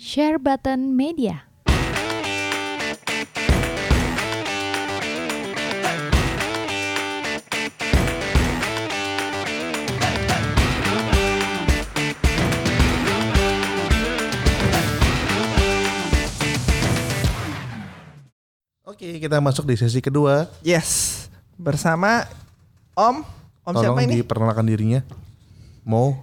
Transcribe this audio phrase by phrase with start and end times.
[0.00, 1.44] Share Button Media.
[18.88, 20.48] Oke, kita masuk di sesi kedua.
[20.64, 21.28] Yes,
[21.60, 22.24] bersama
[22.96, 23.20] Om.
[23.68, 24.24] Om Tolong siapa ini?
[24.24, 25.04] diperkenalkan dirinya.
[25.84, 26.16] Mau?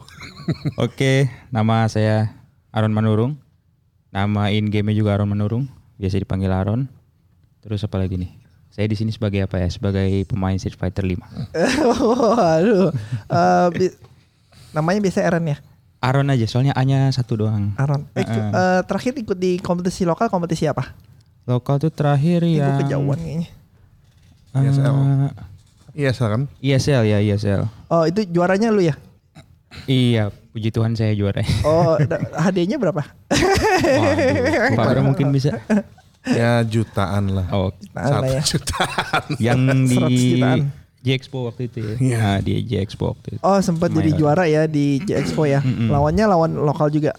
[0.81, 2.33] Oke, nama saya
[2.73, 3.46] Aron Manurung.
[4.17, 5.69] Nama in game juga Aron Manurung.
[6.01, 6.89] Biasa dipanggil Aron.
[7.61, 8.33] Terus apa lagi nih?
[8.73, 9.69] Saya di sini sebagai apa ya?
[9.69, 11.21] Sebagai pemain Street Fighter 5.
[12.33, 12.89] Waduh,
[13.29, 13.95] Eh, bi-
[14.73, 15.57] namanya biasa Aaron ya?
[16.01, 17.77] Aron aja, soalnya A-nya satu doang.
[17.77, 18.09] Aaron.
[18.13, 18.49] Eh, Heeh.
[18.53, 20.97] eh, terakhir ikut di kompetisi lokal, kompetisi apa?
[21.45, 22.73] Lokal tuh terakhir ya.
[22.73, 23.49] gue kejauhan kayaknya.
[24.57, 24.93] ISL.
[24.97, 25.31] Eh,
[25.97, 26.41] Iya, kan?
[26.57, 27.65] ISL ya, ISL.
[27.89, 28.93] Oh itu juaranya lu ya?
[29.85, 31.45] Iya, puji Tuhan saya juara.
[31.61, 31.93] Oh
[32.43, 33.05] hadiahnya berapa?
[33.29, 35.53] Waduh, Pak Bro mungkin bisa.
[36.25, 37.45] Ya jutaan lah.
[37.53, 38.41] Oh, Nah, lah ya.
[38.43, 39.23] jutaan.
[39.37, 40.59] yang 100 di jutaan.
[40.97, 41.93] J Expo waktu itu ya.
[41.95, 42.17] Iya.
[42.19, 43.41] Nah, di J Expo waktu itu.
[43.41, 45.61] Oh sempat jadi juara ya di J Expo ya.
[45.63, 47.13] Lawannya lawan lokal juga.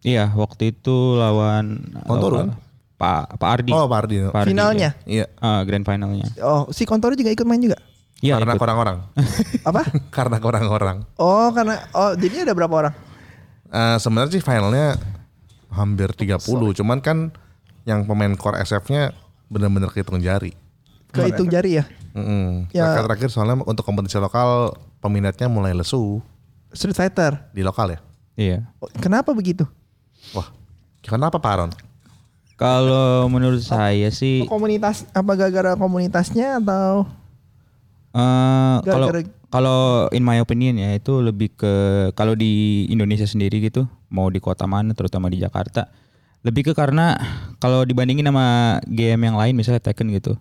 [0.00, 2.56] Iya, waktu itu lawan Kontoro lokal.
[2.94, 3.70] Pak Pak Ardi.
[3.74, 4.16] Oh, Pak Ardi.
[4.22, 4.90] Pak Ardi, Finalnya?
[5.04, 5.26] Iya.
[5.26, 5.42] ya.
[5.42, 6.24] Ah, grand finalnya.
[6.40, 7.76] Oh si Kontoro juga ikut main juga.
[8.24, 8.64] Iya, Karena ikut.
[8.64, 8.96] orang-orang.
[9.68, 9.82] Apa?
[10.08, 10.96] Karena orang-orang.
[11.20, 12.94] Oh karena oh jadinya ada berapa orang?
[13.68, 14.96] Eh, sebenarnya sih finalnya
[15.68, 16.40] hampir 30,
[16.80, 17.28] cuman kan
[17.84, 19.12] yang pemain core SF-nya
[19.50, 20.56] benar-benar kehitung jari.
[21.12, 21.84] Kehitung jari ya.
[22.16, 22.70] Mm-mm.
[22.70, 22.86] Ya.
[22.96, 24.72] Terakhir-terakhir soalnya untuk kompetisi lokal
[25.02, 26.22] peminatnya mulai lesu
[26.72, 27.50] Street Fighter.
[27.52, 28.00] di lokal ya.
[28.34, 28.58] Iya.
[28.80, 29.66] Oh, Kenapa begitu?
[30.32, 30.48] Wah,
[31.04, 31.70] kenapa Pak Aron?
[32.54, 37.02] Kalau menurut saya sih Komunitas apa gara-gara komunitasnya atau
[38.14, 39.08] eh, kalau
[39.54, 41.72] kalau in my opinion ya itu lebih ke
[42.18, 45.86] kalau di Indonesia sendiri gitu, mau di kota mana terutama di Jakarta,
[46.42, 47.14] lebih ke karena
[47.62, 50.34] kalau dibandingin sama game yang lain misalnya Tekken gitu.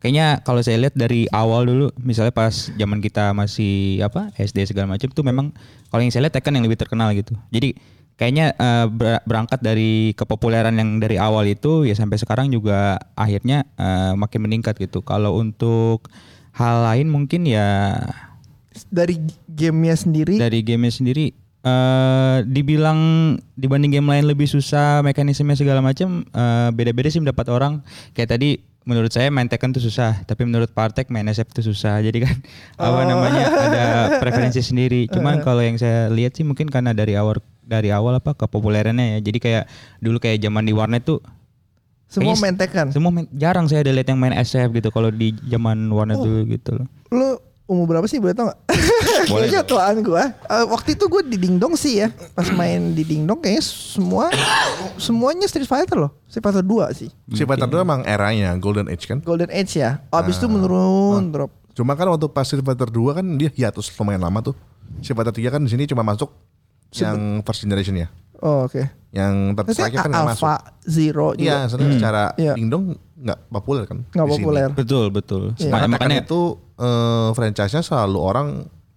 [0.00, 4.88] Kayaknya kalau saya lihat dari awal dulu, misalnya pas zaman kita masih apa SD segala
[4.88, 5.52] macam tuh memang
[5.92, 7.36] kalau yang saya lihat Tekken yang lebih terkenal gitu.
[7.52, 7.76] Jadi
[8.16, 8.56] kayaknya
[8.88, 14.46] ber- berangkat dari kepopuleran yang dari awal itu ya sampai sekarang juga akhirnya eh, makin
[14.46, 15.04] meningkat gitu.
[15.04, 16.08] Kalau untuk
[16.56, 17.98] hal lain mungkin ya
[18.90, 19.18] dari
[19.50, 20.34] gamenya sendiri?
[20.38, 21.26] dari gamenya sendiri
[21.60, 27.84] eh dibilang dibanding game lain lebih susah mekanismenya segala macam eh, beda-beda sih mendapat orang.
[28.16, 32.00] Kayak tadi menurut saya main Tekken tuh susah tapi menurut Partek main SF tuh susah.
[32.00, 32.32] Jadi kan
[32.80, 33.84] apa namanya ada
[34.24, 35.04] preferensi sendiri.
[35.12, 39.18] Cuman kalau yang saya lihat sih mungkin karena dari awal dari awal apa kepopulerannya ya.
[39.20, 39.64] Jadi kayak
[40.00, 41.20] dulu kayak zaman di warnet tuh
[42.10, 42.90] Semua main Tekken.
[42.90, 46.42] semua main- jarang saya ada lihat yang main SF gitu kalau di zaman warnet dulu
[46.44, 47.28] gitu loh Lu
[47.64, 48.58] umur berapa sih boleh tau gak?
[49.26, 50.22] Boleh Kayaknya tuaan gue.
[50.66, 52.10] waktu itu gue di Dingdong sih ya.
[52.34, 54.26] Pas main di Dingdong kayaknya semua
[54.96, 56.10] semuanya Street Fighter loh.
[56.26, 57.14] Street Fighter 2 sih.
[57.30, 59.22] Si Fighter 2 emang eranya Golden Age kan.
[59.22, 60.02] Golden Age ya.
[60.10, 61.54] Abis itu menurun drop.
[61.70, 64.54] Cuma kan waktu pas Street Fighter 2 kan dia hiatus lumayan lama tuh.
[64.98, 66.34] Street Fighter 3 kan di sini cuma masuk
[66.92, 68.10] yang first generation ya.
[68.40, 68.82] Oh, oke.
[69.10, 70.44] Yang ter- Terus terakhir kan nggak masuk.
[70.46, 71.56] Alpha Zero Iya, juga.
[71.66, 72.52] sebenarnya secara Iya.
[72.54, 72.84] dingdong
[73.16, 73.98] nggak populer kan.
[74.06, 74.34] Nggak sini.
[74.36, 74.68] populer.
[74.72, 75.68] betul betul Iya.
[75.68, 76.40] Karena Makanya- makanya itu
[76.76, 78.48] eh, franchise-nya selalu orang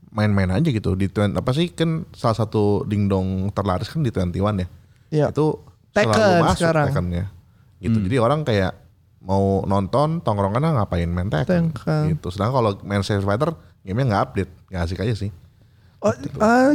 [0.10, 4.32] main-main aja gitu di twen- apa sih kan salah satu dingdong terlaris kan di 21
[4.56, 4.68] ya.
[5.10, 5.26] Iya.
[5.30, 5.60] Itu
[5.92, 6.86] Tekken selalu masuk sekarang.
[6.88, 7.26] Tekkennya.
[7.78, 7.98] Gitu.
[7.98, 8.06] Hmm.
[8.06, 8.74] Jadi orang kayak
[9.20, 12.04] mau nonton tongkrongan ngapain main Tekken, Tekken.
[12.12, 12.28] gitu.
[12.30, 15.32] Sedangkan kalau main Street Fighter game-nya nggak update, nggak asik aja sih.
[16.04, 16.12] Oh,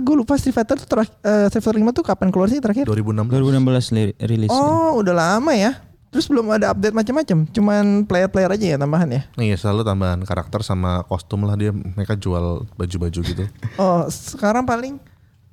[0.00, 2.88] gue lupa Street Fighter tuh terakhir uh, Street Fighter 5 tuh kapan keluar sih terakhir?
[2.88, 3.28] 2016.
[3.28, 4.48] 2016 li- rilis.
[4.48, 5.84] Oh, udah lama ya.
[6.08, 7.44] Terus belum ada update macam-macam.
[7.46, 9.22] Cuman player-player aja ya tambahan ya.
[9.36, 13.44] Iya selalu tambahan karakter sama kostum lah dia mereka jual baju-baju gitu.
[13.76, 14.96] Oh, sekarang paling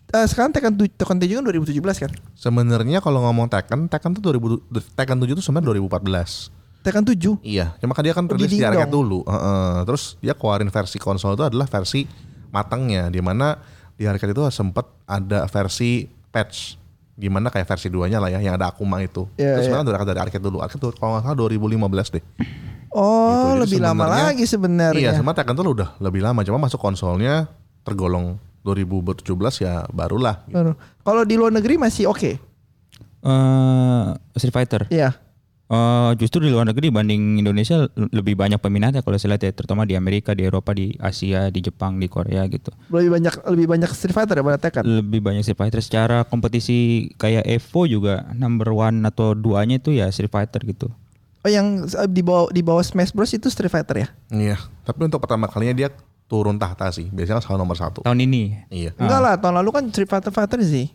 [0.08, 2.12] eh, sekarang Tekken 7 Tekken 7 kan 2017 kan?
[2.32, 4.64] Sebenarnya kalau ngomong Tekken, Tekken tuh 2000
[4.96, 6.56] Tekken 7 tuh sebenarnya 2014.
[6.80, 7.44] Tekken 7.
[7.44, 9.28] Iya, cuma kan dia kan Oh, di rilis di arcade dulu.
[9.28, 9.84] Heeh.
[9.84, 12.08] Terus dia keluarin versi konsol itu adalah versi
[12.50, 13.58] matangnya, di mana
[13.94, 16.76] di arcade itu sempat ada versi patch,
[17.14, 19.24] gimana kayak versi duanya lah ya, yang ada Akuma itu.
[19.36, 19.72] Iya, Terus iya.
[19.72, 20.58] sebenarnya dari, dari arcade dulu.
[20.60, 22.24] Arcade tuh kalau nggak salah 2015 deh.
[22.92, 23.62] Oh, Gitu.
[23.68, 25.00] Lebih lama sebenarnya- lagi sebenarnya.
[25.00, 27.48] Iya, sama Tekken tuh udah lebih lama, cuma masuk konsolnya
[27.84, 29.24] tergolong 2017
[29.60, 30.42] ya barulah.
[30.46, 30.56] gitu.
[30.56, 30.72] Baru.
[31.04, 32.32] Kalau di luar negeri masih oke.
[33.26, 34.06] Eh,
[34.38, 34.82] Street Fighter.
[34.90, 35.18] Iya.
[35.66, 39.82] Eh, justru di luar negeri dibanding Indonesia lebih banyak peminatnya kalau saya lihat ya, terutama
[39.82, 42.70] di Amerika, di Eropa, di Asia, di Jepang, di Korea gitu.
[42.94, 44.86] Lebih banyak lebih banyak Street Fighter daripada Tekken.
[44.86, 50.06] Lebih banyak Street Fighter secara kompetisi kayak Evo juga number one atau duanya itu ya
[50.14, 50.94] Street Fighter gitu.
[51.42, 54.08] Oh, yang di bawah di bawah Smash Bros itu Street Fighter ya?
[54.30, 55.90] Iya, tapi untuk pertama kalinya dia
[56.30, 57.10] turun tahta sih.
[57.10, 58.00] Biasanya kan selalu nomor satu.
[58.06, 58.94] Tahun ini Iya.
[59.02, 60.94] Enggak lah, tahun lalu kan Street Fighter Fighter sih.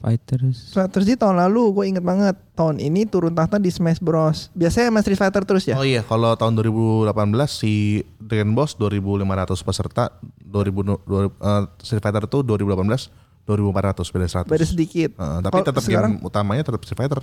[0.00, 0.56] Fighters.
[0.66, 2.32] Strategy tahun lalu gue inget banget.
[2.52, 4.48] Tahun ini turun tahta di Smash Bros.
[4.50, 5.76] Biasanya emang Street Fighter terus ya.
[5.76, 7.12] Oh iya, kalau tahun 2018
[7.46, 7.72] si
[8.16, 9.20] Dragon Boss 2.500
[9.60, 10.04] peserta,
[10.40, 13.12] 2000 nu- dua- eh, Street Fighter itu 2018
[13.44, 14.48] 2.400 beda 100.
[14.48, 15.10] Beda sedikit.
[15.12, 17.20] Eh, tapi Kalau tetap sekarang- game utamanya tetap Street Fighter.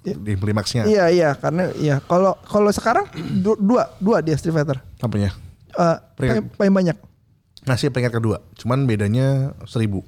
[0.00, 0.84] Di klimaksnya.
[0.84, 3.04] Iya iya karena iya kalau kalau sekarang
[3.44, 4.80] du- dua dua dia Street Fighter.
[4.96, 5.32] Apanya?
[5.70, 6.96] Eh, paling, paling banyak.
[7.62, 10.00] Masih peringkat kedua, cuman bedanya 1000.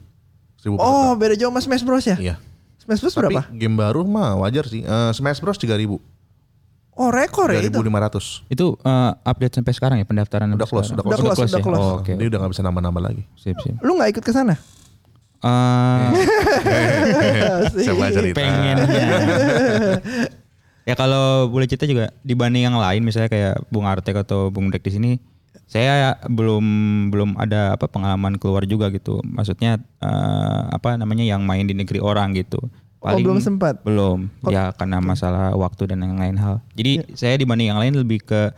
[0.63, 2.17] 1000 Oh beda jauh sama Smash Bros ya?
[2.17, 2.35] Iya.
[2.79, 3.41] Smash Bros Tapi berapa?
[3.53, 4.81] game baru mah wajar sih.
[4.81, 5.99] Eh, Smash Bros 3000.
[6.93, 7.73] Oh rekor ya itu.
[7.73, 8.47] 3500.
[8.47, 10.95] Itu eh, update sampai sekarang ya pendaftaran Udah close, sekarang?
[10.95, 11.19] udah close.
[11.19, 11.65] Udah close, udah ya?
[11.65, 11.83] close.
[11.83, 12.13] Oh, Oke.
[12.15, 13.23] Dia udah gak bisa nambah-nambah lagi.
[13.35, 13.75] Sip, sip.
[13.81, 14.55] Lu nggak ikut ke sana?
[15.43, 16.07] Eh,
[17.89, 18.37] Coba cerita.
[18.39, 18.75] pengennya.
[20.83, 24.83] ya kalau boleh cerita juga dibanding yang lain misalnya kayak Bung Artek atau Bung Dek
[24.83, 25.11] di sini
[25.73, 26.65] saya belum
[27.09, 29.25] belum ada apa pengalaman keluar juga gitu.
[29.25, 32.61] Maksudnya eh, apa namanya yang main di negeri orang gitu.
[33.03, 33.81] Oh, belum sempat?
[33.83, 34.29] Belum.
[34.47, 36.61] Ya karena masalah waktu dan yang lain hal.
[36.77, 38.53] Jadi saya dibanding yang lain lebih ke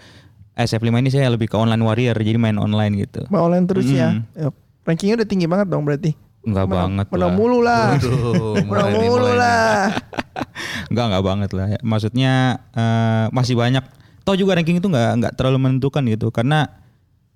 [0.58, 3.25] SF5 ini saya lebih ke online warrior jadi main online gitu.
[3.31, 4.20] Mau online terus ya.
[4.20, 4.22] Mm.
[4.34, 4.49] Ya,
[4.84, 6.12] Rankingnya udah tinggi banget dong berarti.
[6.44, 7.38] Enggak banget Menang lah.
[7.40, 7.87] mulu lah.
[8.69, 9.96] Menang nih, mulu lah.
[10.93, 11.67] Enggak enggak banget lah.
[11.72, 11.78] ya.
[11.81, 12.32] Maksudnya
[12.76, 13.81] eh, masih banyak.
[14.28, 16.83] Tahu juga ranking itu enggak enggak terlalu menentukan gitu karena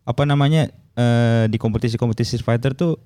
[0.08, 2.96] apa namanya eh, di kompetisi-kompetisi Fighter tuh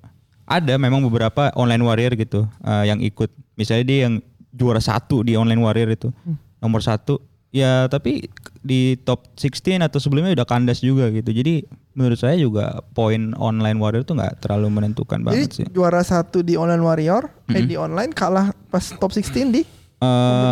[0.47, 3.35] ada memang beberapa online warrior gitu eh, yang ikut.
[3.59, 4.23] Misalnya dia yang
[4.55, 6.15] juara satu di online warrior itu
[6.63, 7.19] nomor satu.
[7.53, 8.33] Ya tapi
[8.65, 11.35] di top 16 atau sebelumnya udah kandas juga gitu.
[11.35, 15.67] Jadi menurut saya juga poin online warrior tuh nggak terlalu menentukan banget sih.
[15.69, 19.63] Juara satu di online warrior, eh di online kalah pas top 16 di
[20.03, 20.09] Eh,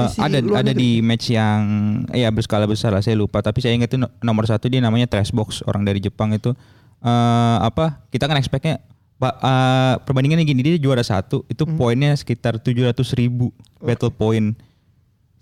[0.07, 0.79] Kompetisi ada ada negeri.
[0.79, 1.61] di match yang
[2.09, 5.05] ya berskala besar lah saya lupa tapi saya ingat itu no- nomor satu dia namanya
[5.05, 6.55] Trashbox orang dari Jepang itu
[7.01, 8.79] eh apa kita kan expectnya
[9.17, 11.75] Pak eh, perbandingannya gini dia juara satu itu Hmm.
[11.75, 14.55] poinnya sekitar 700 ribu battle point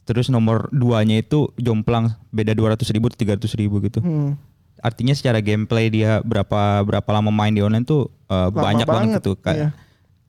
[0.02, 4.40] terus nomor duanya itu jomplang beda 200 ribu 300 ribu gitu Hmm.
[4.78, 9.18] artinya secara gameplay dia berapa berapa lama main di online tuh Lama banyak banget, banget,
[9.20, 9.42] gitu iya.
[9.42, 9.70] kayak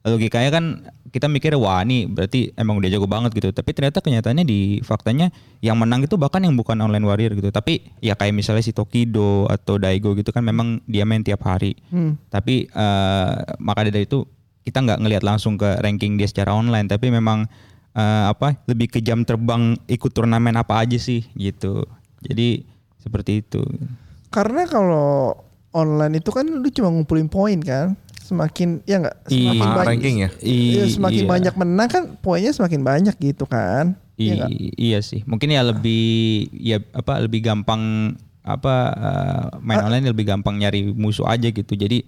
[0.05, 0.65] logikanya kan
[1.09, 3.49] kita mikir wah ini berarti emang udah jago banget gitu.
[3.49, 7.49] Tapi ternyata kenyataannya di faktanya yang menang itu bahkan yang bukan online warrior gitu.
[7.49, 11.75] Tapi ya kayak misalnya si Tokido atau Daigo gitu kan memang dia main tiap hari.
[11.89, 12.15] Hmm.
[12.29, 14.23] tapi eh maka dari itu
[14.63, 16.87] kita nggak ngelihat langsung ke ranking dia secara online.
[16.87, 17.49] Tapi memang
[17.97, 21.83] eh, apa lebih ke jam terbang ikut turnamen apa aja sih gitu.
[22.21, 22.63] Jadi
[23.01, 23.65] seperti itu.
[24.29, 25.33] Karena kalau
[25.73, 27.97] online itu kan lu cuma ngumpulin poin kan.
[28.29, 30.29] Semakin ya enggak semakin Sama banyak ranking ya?
[30.39, 31.29] Iya, semakin iya.
[31.29, 33.97] banyak menang kan poinnya semakin banyak gitu kan.
[34.15, 34.49] Iya I- nggak?
[34.77, 35.25] iya sih.
[35.25, 36.05] Mungkin ya lebih
[36.53, 41.73] ya apa lebih gampang apa eh, main online lebih gampang nyari musuh aja gitu.
[41.73, 42.05] Jadi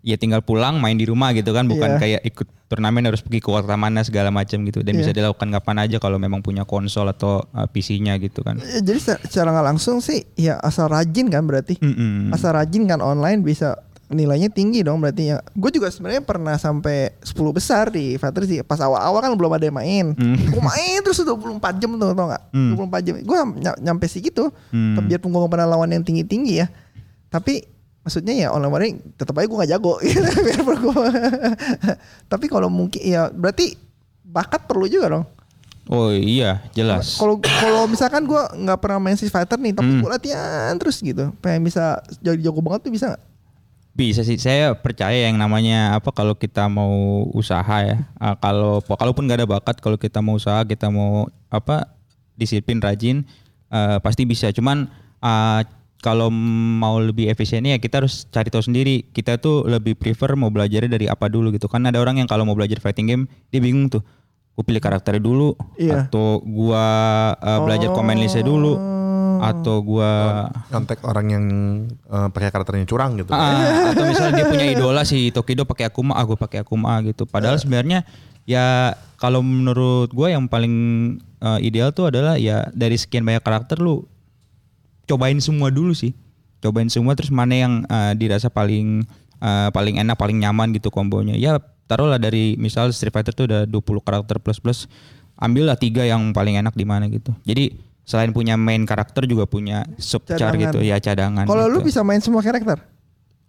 [0.00, 1.70] ya tinggal pulang main di rumah gitu kan Iya.
[1.70, 5.00] bukan kayak ikut turnamen harus pergi ke kota mana segala macam gitu dan Iya.
[5.02, 8.56] bisa dilakukan kapan aja kalau memang punya konsol atau eh, PC-nya gitu kan.
[8.58, 11.76] Ya, jadi se- secara nggak langsung sih ya asal rajin kan berarti.
[11.78, 12.32] Mm-mm.
[12.32, 13.76] Asal rajin kan online bisa
[14.10, 15.38] nilainya tinggi dong berarti ya.
[15.54, 18.58] Gue juga sebenarnya pernah sampai 10 besar di Fighter sih.
[18.66, 20.06] Pas awal-awal kan belum ada yang main.
[20.50, 22.42] Gue main terus 24 jam tuh tau gak?
[22.50, 22.74] Hmm.
[22.74, 23.14] 24 jam.
[23.22, 23.38] Gue
[23.80, 24.50] nyampe segitu.
[24.74, 24.98] Hmm.
[25.06, 26.66] Biarpun gue gak pernah lawan yang tinggi-tinggi ya.
[27.30, 27.62] Tapi
[28.02, 29.94] maksudnya ya online warring tetap aja gue gak jago.
[30.04, 30.18] gitu.
[30.20, 31.06] Biarpun gue.
[32.34, 33.78] Tapi kalau mungkin ya berarti
[34.26, 35.26] bakat perlu juga dong.
[35.90, 37.18] Oh iya, jelas.
[37.18, 39.98] Kalau kalau misalkan gue nggak pernah main Street Fighter nih, tapi Hmm.
[39.98, 43.22] gue latihan terus gitu, pengen bisa jadi jago banget tuh bisa nggak?
[43.90, 48.06] Bisa sih, saya percaya yang namanya apa kalau kita mau usaha ya.
[48.16, 51.90] Ah, kalau kalaupun nggak ada bakat, kalau kita mau usaha, kita mau apa
[52.38, 53.26] disiplin, rajin,
[53.68, 54.48] eh, pasti bisa.
[54.54, 54.86] Cuman
[55.20, 55.66] ah,
[56.00, 59.10] kalau mau lebih efisiennya ya kita harus cari tahu sendiri.
[59.12, 61.68] Kita tuh lebih prefer mau belajarnya dari apa dulu gitu.
[61.68, 64.00] Kan ada orang yang kalau mau belajar fighting game dia bingung tuh.
[64.56, 66.04] Gue pilih karakternya dulu, Iya.
[66.06, 66.84] atau gua
[67.36, 68.76] eh, belajar command listnya dulu,
[69.40, 70.10] atau gua
[70.68, 71.44] Kontak orang yang
[71.88, 73.32] eh, pakai karakternya curang gitu.
[73.32, 77.24] Ah, atau misalnya dia punya idola si Tokido pakai Akuma, aku pakai Akuma gitu.
[77.24, 78.04] Padahal sebenarnya
[78.44, 80.74] ya kalau menurut gue yang paling
[81.40, 84.04] eh, ideal tuh adalah ya dari sekian banyak karakter lu
[85.10, 86.14] cobain semua dulu sih.
[86.60, 89.02] Cobain semua terus mana yang eh, dirasa paling
[89.42, 91.34] eh, paling enak, paling nyaman gitu kombonya.
[91.34, 91.58] Ya
[91.90, 94.86] taruhlah dari misal Street Fighter tuh udah 20 karakter plus plus
[95.40, 97.34] ambillah tiga yang paling enak di mana gitu.
[97.42, 100.58] Jadi selain punya main karakter juga punya sub char Cadangan.
[100.58, 101.46] gitu ya cadangan.
[101.46, 101.94] Kalau lu gitu.
[101.94, 102.82] bisa main semua karakter,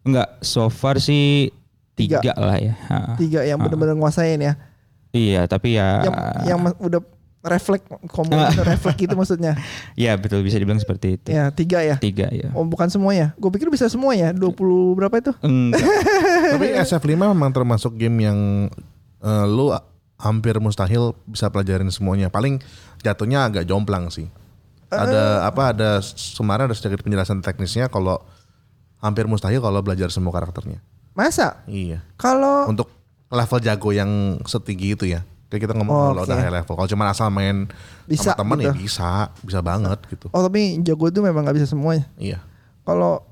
[0.06, 1.50] Enggak, so far sih
[1.98, 2.38] tiga, Tiga.
[2.38, 2.78] lah ya.
[2.88, 3.18] Ha.
[3.18, 4.54] tiga yang benar-benar nguasain ya,
[5.10, 6.16] Iya, tapi ya yang
[6.46, 7.02] yang udah
[7.42, 8.54] refleks Ah.
[8.54, 9.58] itu refleks gitu maksudnya.
[9.98, 11.34] ya betul bisa dibilang seperti itu.
[11.34, 11.98] Ya tiga ya.
[11.98, 12.54] Tiga ya.
[12.54, 13.34] Oh bukan semua ya?
[13.36, 14.30] Gue pikir bisa semua ya.
[14.30, 14.54] 20
[14.94, 15.34] berapa itu?
[15.42, 15.82] Enggak.
[16.54, 18.40] Tapi SF5 memang termasuk game yang
[19.20, 19.74] eh, lu
[20.22, 22.30] hampir mustahil bisa pelajarin semuanya.
[22.30, 22.62] Paling
[23.02, 24.30] jatuhnya agak jomplang sih.
[24.92, 25.90] Ada apa ada
[26.36, 28.20] kemarin ada sedikit penjelasan teknisnya kalau
[29.00, 30.84] hampir mustahil kalau belajar semua karakternya.
[31.12, 31.64] Masa?
[31.66, 32.04] Iya.
[32.16, 32.92] Kalau Untuk
[33.28, 34.12] level jago yang
[34.44, 35.24] setinggi itu ya.
[35.48, 36.28] Kayak kita ngomong Oh, kalau oke.
[36.28, 36.74] udah high level.
[36.76, 37.68] Kalau cuma asal main
[38.04, 38.84] Bisa sama teman ya gitu.
[38.84, 39.12] bisa,
[39.44, 40.32] bisa banget gitu.
[40.32, 42.08] oh tapi jago itu memang nggak bisa semuanya.
[42.16, 42.40] Iya.
[42.84, 43.24] Kalau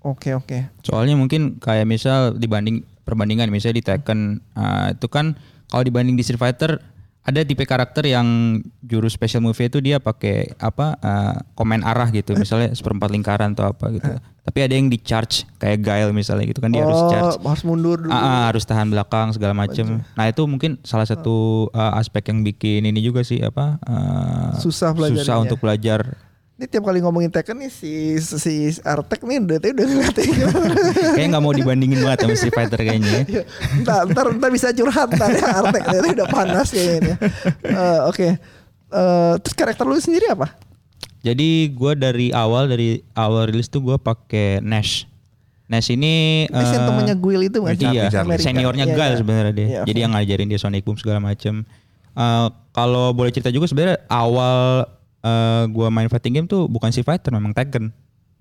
[0.00, 0.58] oke oke.
[0.82, 4.20] Soalnya mungkin kayak misal dibanding perbandingan misalnya di Tekken
[4.54, 5.34] uh, itu kan
[5.66, 6.82] kalau dibanding di Street Fighter
[7.20, 12.32] ada tipe karakter yang jurus special move itu dia pakai apa uh, komen arah gitu
[12.32, 14.08] misalnya seperempat lingkaran atau apa gitu.
[14.40, 17.36] Tapi ada yang di charge kayak Guile misalnya gitu kan dia harus oh charge.
[17.44, 18.10] harus mundur dulu.
[18.10, 20.00] Ah, ah, harus tahan belakang segala macam.
[20.16, 24.96] Nah itu mungkin salah satu uh, aspek yang bikin ini juga sih apa uh, Susah
[24.96, 26.29] susah untuk belajar.
[26.60, 30.28] Ini tiap kali ngomongin Tekken nih si si Artek nih udah udah ngeliatin.
[31.16, 33.08] Kayak nggak mau dibandingin banget sama Street Fighter kayaknya.
[33.08, 33.22] ya.
[33.32, 33.42] Iya.
[33.80, 37.16] ntar, ntar, ntar bisa curhat ntar ya Artek Ini udah panas kayaknya.
[37.64, 38.36] Eh, Oke.
[38.92, 40.52] Eh, terus karakter lu sendiri apa?
[41.24, 45.08] Jadi gue dari awal dari awal rilis tuh gue pakai Nash.
[45.64, 47.88] Nash ini Ini yang eh, temennya Guil itu sih?
[47.88, 48.44] iya, Amerika.
[48.44, 49.16] seniornya Iya, Gal iya.
[49.16, 49.64] sebenarnya dia.
[49.64, 51.64] Iya, Jadi yang ngajarin dia Sonic Boom segala macem.
[52.12, 57.04] Eh, kalau boleh cerita juga sebenarnya awal eh gue main fighting game tuh bukan si
[57.04, 57.92] fighter memang Tekken.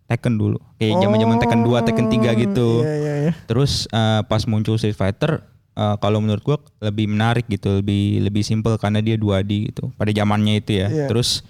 [0.09, 0.57] Tekken dulu.
[0.81, 2.81] Kayak zaman-zaman Tekken 2, Tekken 3 gitu.
[2.81, 3.33] Iya iya iya.
[3.45, 5.45] Terus eh, pas muncul Street Fighter
[5.77, 9.93] eh, kalau menurut gua lebih menarik gitu, lebih lebih simple karena dia 2D gitu.
[9.93, 10.89] Pada zamannya itu ya.
[10.89, 11.05] Iya.
[11.05, 11.45] Terus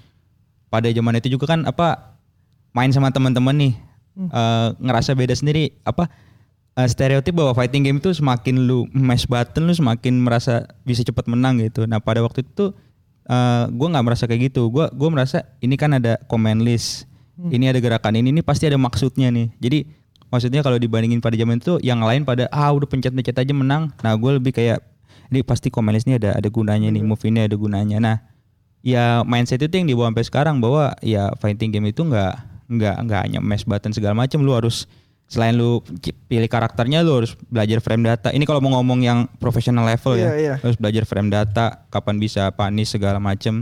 [0.68, 2.20] pada zaman itu juga kan apa
[2.76, 3.74] main sama teman-teman nih
[4.28, 6.12] eh, ngerasa beda sendiri apa
[6.76, 11.32] eh, stereotip bahwa fighting game itu semakin lu mash button lu semakin merasa bisa cepat
[11.32, 11.88] menang gitu.
[11.88, 12.76] Nah, pada waktu itu
[13.30, 14.74] eh gue nggak merasa kayak gitu.
[14.74, 17.06] Gua gua merasa ini kan ada command list.
[17.40, 19.48] Ini ada gerakan ini, ini pasti ada maksudnya nih.
[19.64, 19.88] Jadi
[20.28, 23.96] maksudnya kalau dibandingin pada zaman itu yang lain pada ah udah pencet-pencet aja menang.
[24.04, 24.84] Nah, gue lebih kayak
[25.32, 27.98] ini pasti command list ini ada ada gunanya nih, move ini ada gunanya.
[28.04, 28.18] Nah,
[28.84, 32.34] ya mindset itu yang dibawa sampai sekarang bahwa ya fighting game itu nggak
[32.70, 34.86] nggak nggak hanya mash button segala macam lu harus
[35.30, 35.86] selain lu
[36.26, 40.26] pilih karakternya lu harus belajar frame data ini kalau mau ngomong yang professional level Iya,
[40.26, 40.56] ya iya.
[40.58, 43.62] harus belajar frame data kapan bisa panis segala macam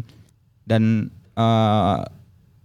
[0.63, 1.99] dan eh,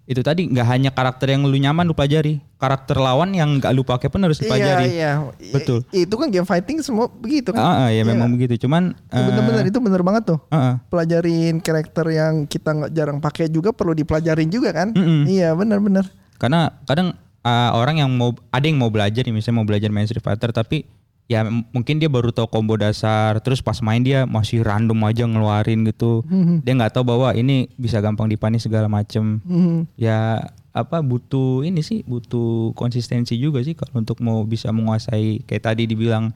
[0.04, 3.82] itu tadi nggak hanya karakter yang lu nyaman lu pelajari karakter lawan yang nggak lu
[3.82, 5.50] pakai pun harus dipelajari Iya iya.
[5.50, 5.82] Betul.
[5.88, 7.58] I- Itu kan game fighting semua begitu kan.
[7.58, 10.38] ah, ah, ya memang begitu cuman Iya, Bener-bener itu bener banget tuh.
[10.46, 10.74] ah, ah.
[10.86, 14.90] Pelajarin karakter yang kita nggak jarang pakai juga perlu dipelajarin juga kan.
[14.90, 15.26] Mm-mm.
[15.26, 16.06] Iya bener-bener.
[16.34, 17.14] Karena kadang
[17.46, 20.50] uh, orang yang mau ada yang mau belajar nih misalnya mau belajar main Street Fighter
[20.50, 20.86] tapi
[21.30, 25.86] ya mungkin dia baru tahu combo dasar terus pas main dia masih random aja ngeluarin
[25.88, 26.26] gitu.
[26.60, 29.40] Dia nggak tahu bahwa ini bisa gampang dipanis segala macem.
[29.46, 29.88] Mhm.
[29.96, 35.72] Ya apa butuh ini sih butuh konsistensi juga sih kalau untuk mau bisa menguasai kayak
[35.72, 36.32] tadi dibilang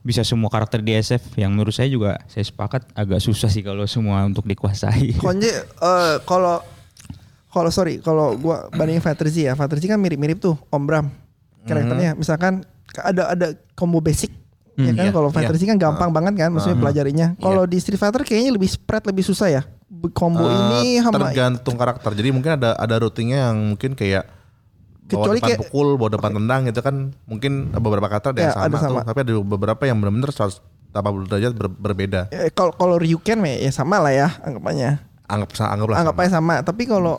[0.00, 3.84] bisa semua karakter di SF yang menurut saya juga saya sepakat agak susah sih kalau
[3.90, 5.18] semua untuk dikuasai.
[5.18, 6.62] Konje eh, kalau
[7.56, 9.52] kalau sorry kalau gua bandingin Fighter Z ya.
[9.52, 11.06] Fighter Z kan mirip-mirip tuh Om Bram
[11.64, 12.12] karakternya.
[12.12, 12.60] Misalkan
[12.94, 14.28] ada ada combo basic
[14.76, 15.04] ya kan?
[15.04, 15.66] iya, kalau Fighter iya.
[15.66, 17.26] Kan gampang banget kan maksudnya pelajarinya.
[17.36, 19.62] Kalau di Street Fighter kayaknya lebih spread lebih susah ya
[20.12, 22.12] combo Eh, ini sama tergantung karakter.
[22.12, 24.28] Jadi mungkin ada ada routingnya yang mungkin kayak
[25.06, 28.54] Kecuali depan kayak- pukul, bawa depan tendang gitu kan mungkin beberapa karakter ada Ya, yang
[28.54, 28.90] sama, ada sama.
[28.90, 32.20] tuh, tapi ada beberapa yang benar-benar 180 derajat ber- berbeda.
[32.28, 36.22] Eh, kalau kalau Ryuken ya sama lah ya anggapannya Anggap anggaplah anggap sama.
[36.22, 37.18] aja sama tapi kalau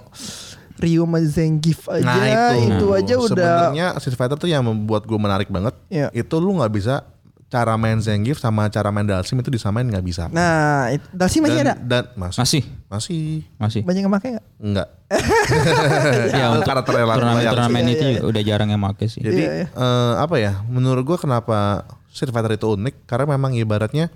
[0.77, 2.21] Ryu sama Zangief aja Nah
[2.53, 3.27] itu, itu, aja udah
[3.73, 5.73] Sebenarnya Street Fighter tuh yang membuat gue menarik banget.
[5.87, 6.07] Iya.
[6.11, 7.01] Itu lu nggak bisa
[7.47, 10.27] cara main Zangief sama cara main Dalsim itu disamain nggak bisa.
[10.27, 13.21] nah itu, Dalsim masih ada dan, dan masih Masih masih
[13.55, 13.81] masih.
[13.81, 14.87] banyak yang pakai nggak enggak.
[16.35, 17.87] ya untuk karakter yang turnamen turnamen sih.
[17.89, 19.21] itu Iya, juga udah jarang yang make sih.
[19.23, 19.67] Jadi Iya, iya.
[19.71, 20.59] eh, apa ya?
[20.63, 24.11] Menurut gua kenapa Street Fighter itu unik karena memang ibaratnya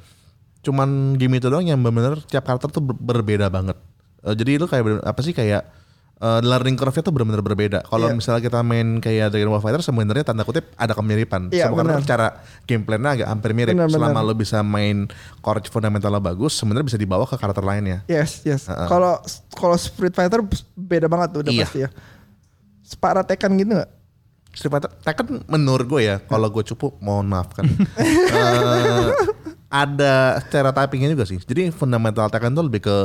[0.62, 3.78] cuman game itu doang yang benar-benar tiap karakter tuh ber- berbeda banget.
[4.22, 5.66] Eh, jadi itu kayak bener- apa sih kayak
[6.18, 7.80] eh, learning curve-nya tuh benar-benar berbeda.
[7.84, 8.14] Kalau Iya.
[8.14, 11.50] misalnya kita main kayak Dragon Ball Fighter sebenarnya tanda kutip ada kemiripan.
[11.50, 12.06] Iya, Semua benar.
[12.06, 12.28] cara
[12.64, 13.74] gameplaynya agak hampir mirip.
[13.74, 13.90] Benar.
[13.90, 18.06] Selama lo bisa main core fundamentalnya bagus, sebenarnya bisa dibawa ke karakter lainnya.
[18.06, 18.70] Yes, yes.
[18.70, 19.18] Kalau
[19.52, 21.66] kalau Street Fighter beda banget tuh udah Iya.
[21.66, 21.90] pasti ya.
[22.84, 23.90] Separa Tekken gitu nggak?
[24.52, 27.64] Street Fighter Tekken menurut gue ya kalau gue cupu mohon maaf kan
[27.98, 29.10] Eh,
[29.72, 30.14] ada
[30.44, 32.96] stereotypingnya juga sih jadi fundamental Tekken tuh lebih ke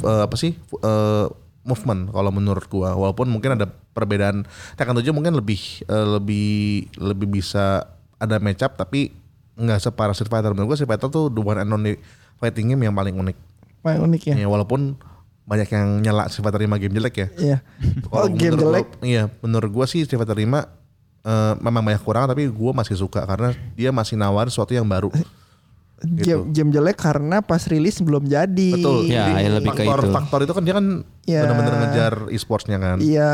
[0.00, 1.26] eh, apa sih eh,
[1.62, 6.50] movement kalau menurut gue walaupun mungkin ada perbedaan Tekken 7 mungkin lebih eh, lebih
[6.96, 7.86] lebih bisa
[8.16, 9.10] ada match up tapi
[9.52, 11.98] nggak separah Street Fighter menurut gue Street Fighter tuh the one and only
[12.36, 13.34] fighting game yang paling unik
[13.80, 14.34] Paling unik ya.
[14.36, 14.94] ya walaupun
[15.42, 17.56] banyak yang nyela Street Fighter 5 game jelek ya Iya.
[18.14, 18.86] Oh, game jelek.
[18.88, 20.62] gua- iya, menurut gua sih Street Fighter 5 eh,
[21.58, 25.10] memang banyak kurang tapi gua masih suka karena dia masih nawar sesuatu yang baru.
[26.04, 28.70] Game, game jelek karena pas rilis belum jadi.
[28.74, 29.06] Betul.
[29.06, 30.12] Ya, Jadi ya lebih ke faktor itu.
[30.12, 30.86] faktor itu kan dia kan
[31.22, 31.40] Ya.
[31.40, 32.96] benar-benar ngejar e-sportsnya kan.
[32.98, 33.32] Iya.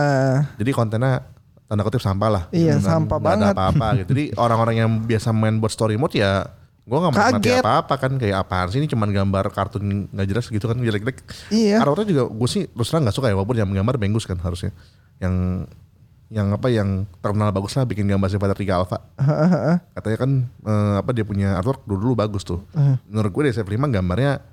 [0.54, 1.24] Jadi kontennya
[1.64, 2.42] tanda kutip sampah lah.
[2.50, 2.90] Iya, Gitu kan.
[3.00, 3.46] sampah Nggak banget.
[3.46, 4.08] ada apa-apa gitu.
[4.10, 6.44] Jadi orang-orang yang biasa main buat story mode ya
[6.82, 10.64] gue gak menikmati apa-apa kan kayak apaan sih ini cuman gambar kartun nggak jelas gitu
[10.64, 11.20] kan jelek-jelek.
[11.48, 11.76] Iya.
[11.78, 14.72] Karakternya juga gue sih terus terang gak suka ya walaupun yang menggambar bagus kan harusnya.
[15.18, 15.34] Yang
[16.28, 18.98] yang apa yang terkenal bagus lah bikin gambar Street Fighter 3 Alpha.
[19.96, 22.60] Katanya kan eh, apa dia punya artwork dulu dulu bagus tuh.
[23.04, 24.44] Menurut gue DSF 5 gambarnya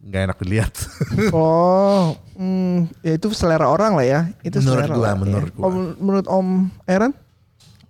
[0.00, 0.74] nggak enak dilihat.
[1.30, 4.20] Oh, hmm, ya itu selera orang lah ya.
[4.40, 5.20] Itu Menurut selera gua, lah, ya.
[5.20, 5.62] menurut gua.
[5.62, 6.48] Om, menurut Om
[6.84, 7.12] Aaron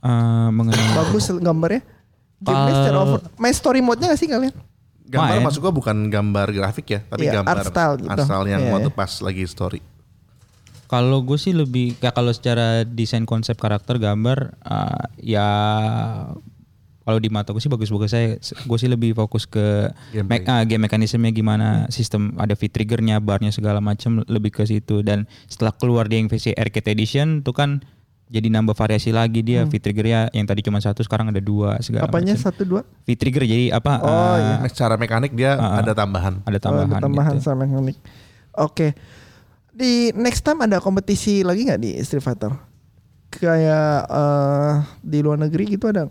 [0.01, 1.85] Eh, mengenai bagus gambarnya.
[2.41, 3.21] Gamenya secara Kalau- over.
[3.37, 4.55] Main story mode-nya gak sih kalian?
[5.05, 5.43] gambar Main.
[5.43, 8.09] maksud gue bukan gambar grafik ya, tapi Iya, gambar art style gitu.
[8.09, 8.97] art style yang Iya, waktu iya.
[8.97, 9.81] pas lagi story.
[10.91, 15.47] Kalau gue sih lebih kayak kalau secara desain konsep karakter gambar uh, ya
[17.01, 20.43] kalau di mata gue sih bagus-bagus saya gue sih lebih fokus ke Gameplay.
[20.43, 25.01] me- ah, game mekanismenya gimana sistem ada fit triggernya barnya segala macam lebih ke situ
[25.01, 27.83] dan setelah keluar di yang versi arcade edition tuh kan
[28.27, 32.07] jadi nambah variasi lagi dia fit triggernya yang tadi cuma satu sekarang ada dua segala
[32.07, 32.47] Apanya macam.
[32.47, 32.83] satu dua?
[33.03, 34.55] fit trigger jadi apa Oh, uh, iya.
[34.67, 36.39] Secara mekanik dia ada tambahan.
[36.41, 37.45] ada Oh, tambahan, ada tambahan gitu.
[37.45, 37.99] sama mekanik.
[38.53, 38.95] Oke.
[39.73, 42.53] Di next time ada kompetisi lagi nggak di Street Fighter?
[43.31, 46.11] Kayak eh, di luar negeri gitu ada?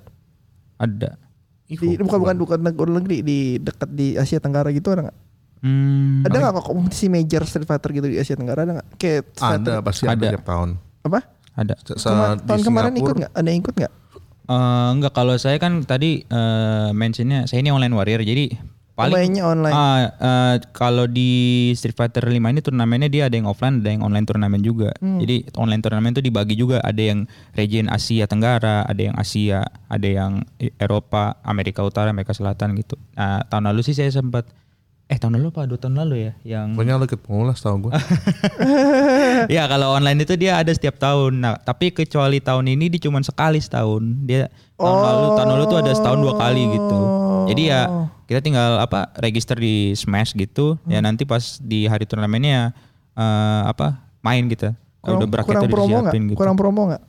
[0.77, 1.19] ada
[1.65, 5.17] Di, bukan bukan bukan luar negeri di dekat di Asia Tenggara gitu ada nggak?
[5.59, 8.87] Hmm, Ada nggak kok kompetisi major Street Fighter gitu di Asia Tenggara ada nggak?
[8.95, 10.29] Kayak Street Ada Fighter- pasti ada, Ada.
[10.31, 10.69] tiap tahun.
[11.01, 11.19] apa?
[11.51, 13.31] ada Se- se- Kema- di tahun kemarin ikut nggak?
[13.33, 13.93] Ada yang ikut nggak?
[14.49, 18.55] Eh, enggak kalau saya kan tadi eh, mentionnya saya ini online warrior jadi
[18.99, 19.71] paling Mainnya online.
[19.71, 21.31] Ah, eh, kalau di
[21.79, 24.91] Street Fighter 5 ini turnamennya dia ada yang offline ada yang online turnamen juga.
[24.99, 25.23] Hmm.
[25.23, 27.23] Jadi online turnamen itu dibagi juga ada yang
[27.55, 32.99] region Asia Tenggara, ada yang Asia, ada yang E- Eropa, Amerika Utara, Amerika Selatan gitu.
[33.15, 34.51] Nah, tahun lalu sih saya sempat
[35.09, 37.89] eh tahun lalu apa dua tahun lalu ya yang Pokoknya lo ikut mulu lah setahu
[37.89, 37.91] gue.
[39.57, 41.41] ya kalau online itu dia ada setiap tahun.
[41.41, 44.05] Nah, tapi kecuali tahun ini dia cuma sekali setahun.
[44.29, 46.99] Dia tahun lalu tahun lalu tuh ada setahun dua kali gitu.
[47.49, 47.81] Jadi ya
[48.29, 50.77] kita tinggal apa register di Smash gitu.
[50.85, 52.77] Ya nanti pas di hari turnamennya
[53.13, 54.69] eh, apa main gitu.
[54.99, 56.03] Kurang, udah kurang udah promo nggak?
[56.05, 56.37] disiapin gitu.
[56.37, 57.01] Kurang promo nggak?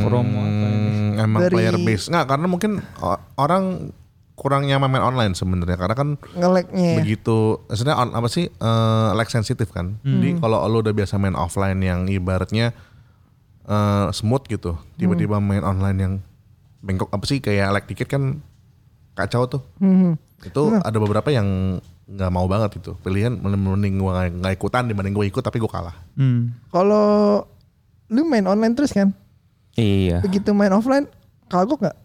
[0.00, 0.88] promo apa ini?
[0.92, 2.04] Hmm, emang Dari- player base.
[2.06, 2.70] Nggak, karena mungkin
[3.34, 3.64] orang
[4.36, 6.80] kurang nyaman main online sebenarnya karena kan Ngeleknya.
[6.86, 6.96] ya?
[6.96, 11.36] begitu maksudnya on, apa sih eh lag sensitif kan jadi kalau lo udah biasa main
[11.36, 12.72] offline yang ibaratnya
[13.62, 16.12] eh smooth gitu tiba-tiba main online yang
[16.80, 18.40] bengkok apa sih kayak lag dikit kan
[19.12, 20.16] kacau tuh Hmm.
[20.42, 25.26] Itu ada beberapa yang nggak mau banget itu pilihan mending gue nggak ikutan dibanding gue
[25.26, 26.52] ikut tapi gue kalah Hmm.
[26.68, 27.44] Kalau
[28.06, 29.14] lu main online terus kan?
[29.72, 30.18] Iya.
[30.20, 31.06] Begitu main offline
[31.46, 31.96] kagok nggak?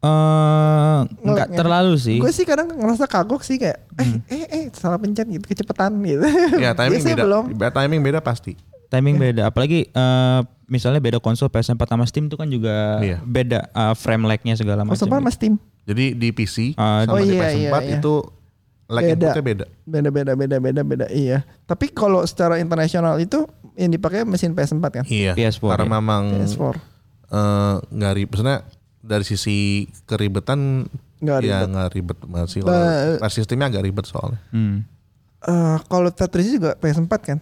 [0.00, 1.58] Eh enggak Ngeleknya.
[1.58, 2.16] terlalu sih.
[2.16, 6.24] Gue sih kadang ngerasa kagok sih kayak eh eh eh salah pencet gitu kecepetan gitu.
[6.56, 7.44] ya timing Biasanya beda belum.
[7.52, 12.34] Be- timing beda pasti Timing beda, apalagi eh, misalnya beda konsol PS4 sama Steam itu
[12.34, 13.18] kan juga Iya.
[13.20, 14.96] beda eh, frame lag-nya segala macam.
[14.96, 15.58] apa Mas Tim?
[15.82, 17.96] jadi di PC Ah, sama oh di iya, PS4 iya, iya.
[17.96, 18.14] itu
[18.86, 19.12] lag Beda.
[19.12, 21.42] inputnya beda Beda beda beda beda beda iya.
[21.64, 23.42] Tapi kalau secara internasional itu
[23.74, 25.04] yang dipakai mesin PS4 kan?
[25.04, 25.92] iya PS4, karena ya.
[25.96, 26.62] memang PS4.
[27.28, 28.58] eh, nggak ribet maksudnya
[29.00, 29.56] dari sisi
[30.04, 30.86] keribetan
[31.18, 31.68] Nggak ya ribet.
[31.68, 34.86] nggak ribet banget sih Ba- kalau sistemnya agak ribet soalnya Hmm.
[35.40, 37.38] Eh, kalau Tetris juga PS4 kan?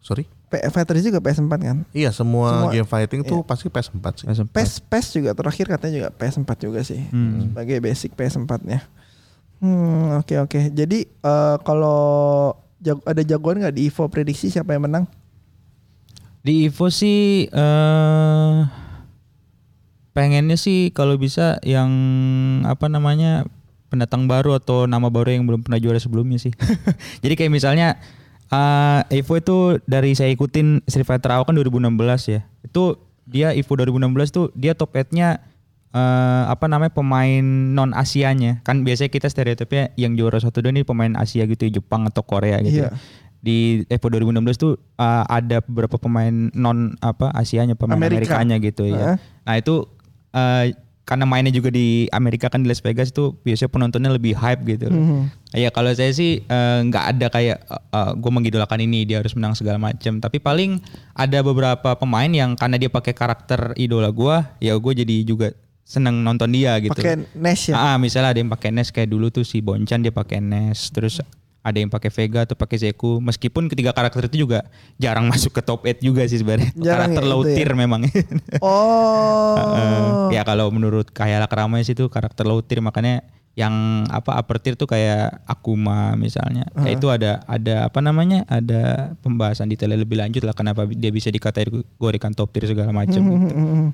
[0.00, 1.78] sorry P- Tetris juga PS4 kan?
[1.92, 4.48] iya semua, Semua- game fighting tuh pasti PS4 sih PS4.
[4.48, 7.04] PES PES juga terakhir katanya juga PS4 juga sih.
[7.08, 7.52] Hmm.
[7.52, 8.80] Sebagai basic PS4-nya.
[9.58, 10.60] Hmm, oke oke.
[10.70, 12.00] Jadi eh, kalau
[12.78, 15.04] jag- ada jagoan nggak di Evo prediksi siapa yang menang?
[16.40, 18.56] Di Evo sih eh
[20.14, 21.90] pengennya sih kalau bisa yang
[22.64, 23.46] apa namanya
[23.88, 26.52] pendatang baru atau nama baru yang belum pernah juara sebelumnya sih.
[27.22, 27.98] Jadi kayak misalnya
[28.48, 32.40] eh Evo itu dari saya ikutin Street Fighter AO kan 2016 ya.
[32.64, 32.96] Itu
[33.28, 35.44] dia Evo 2016 tuh dia top 8-nya
[35.88, 38.60] eh apa namanya pemain non Asianya.
[38.64, 42.60] Kan biasanya kita stereotipnya yang juara satu dua ini pemain Asia gitu, Jepang atau Korea
[42.64, 42.88] gitu.
[42.88, 42.92] Iya.
[43.38, 48.36] Di Evo 2016 tuh eh, ada beberapa pemain non apa Asianya, pemain Amerika.
[48.36, 48.96] Amerikanya gitu ya.
[48.96, 49.16] Heeh.
[49.48, 49.74] Nah, itu
[50.32, 50.64] eh,
[51.08, 54.92] karena mainnya juga di Amerika kan di Las Vegas tuh biasanya penontonnya lebih hype gitu.
[54.92, 55.32] Mhm.
[55.56, 57.58] Ya kalau saya sih eh, nggak ada kayak
[58.20, 60.20] gue mengidolakan ini dia harus menang segala macam.
[60.20, 60.84] Tapi paling
[61.16, 65.56] ada beberapa pemain yang karena dia pakai karakter idola gue, ya gue jadi juga
[65.88, 66.92] seneng nonton dia gitu.
[66.92, 67.74] Pakai NES ya.
[67.80, 71.24] Ah, misalnya ada yang pakai NES kayak dulu tuh si Bonchan dia pakai NES, terus
[71.68, 73.20] ada yang pakai Vega atau pakai Zeku.
[73.20, 74.64] Meskipun ketiga karakter itu juga
[74.96, 76.72] jarang masuk ke top 8 juga sih sebenarnya.
[76.74, 77.54] Jarang karakter ya, low ya?
[77.54, 78.02] tier memang.
[78.58, 79.54] Oh.
[79.54, 83.22] Eh, ya kalau menurut Kayala Keramai sih itu karakter low tier makanya
[83.58, 86.70] yang apa upper tier tuh kayak Akuma misalnya.
[86.78, 88.46] Ya itu ada ada apa namanya?
[88.46, 93.34] Ada pembahasan detailnya lebih lanjut lah kenapa dia bisa dikategorikan top tier segala macam gitu.
[93.34, 93.90] Hmm,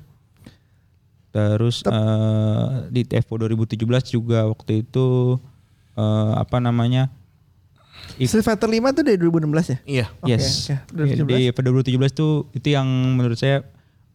[1.33, 5.35] Terus eh, di TFO 2017 juga waktu itu
[5.97, 7.09] eh, apa namanya?
[8.15, 9.77] Ik- Street Fighter 5 tuh dari 2016 ya?
[9.83, 10.05] Iya.
[10.17, 10.69] Oke, yes.
[10.69, 11.03] oke.
[11.03, 13.65] Ya, Di pada 2017 tuh itu yang menurut saya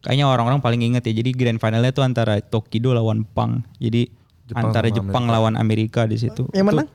[0.01, 1.13] kayaknya orang-orang paling inget ya.
[1.13, 3.61] Jadi grand finalnya tuh antara Tokido lawan Pang.
[3.77, 4.09] Jadi
[4.43, 6.49] Jepang antara Jepang lawan Amerika di situ.
[6.51, 6.87] Yang Itu- menang?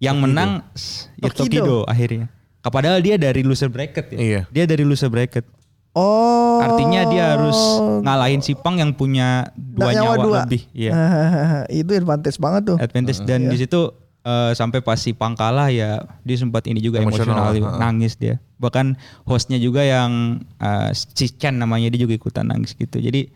[0.00, 1.38] Yang menang s- ya Tokido.
[1.38, 2.26] Tokido akhirnya.
[2.60, 4.18] Padahal dia dari loser bracket ya.
[4.18, 4.40] Iya.
[4.52, 5.44] Dia dari loser bracket.
[5.90, 6.62] Oh.
[6.62, 7.56] Artinya dia harus
[8.04, 10.36] ngalahin si Pang yang punya dua nyawa nyawa, dua.
[10.44, 10.62] lebih.
[10.70, 10.92] Iya.
[11.82, 12.76] itu advantage banget tuh.
[12.78, 13.90] Advantage dan di situ
[14.20, 17.78] eh, sampai pas si Pang kalah ya dia sempat ini juga Emosional, emosional, heeh.
[17.78, 18.36] nangis dia.
[18.56, 22.96] Bahkan hostnya juga yang eh, si Chen namanya dia juga ikutan nangis gitu.
[22.96, 23.32] Jadi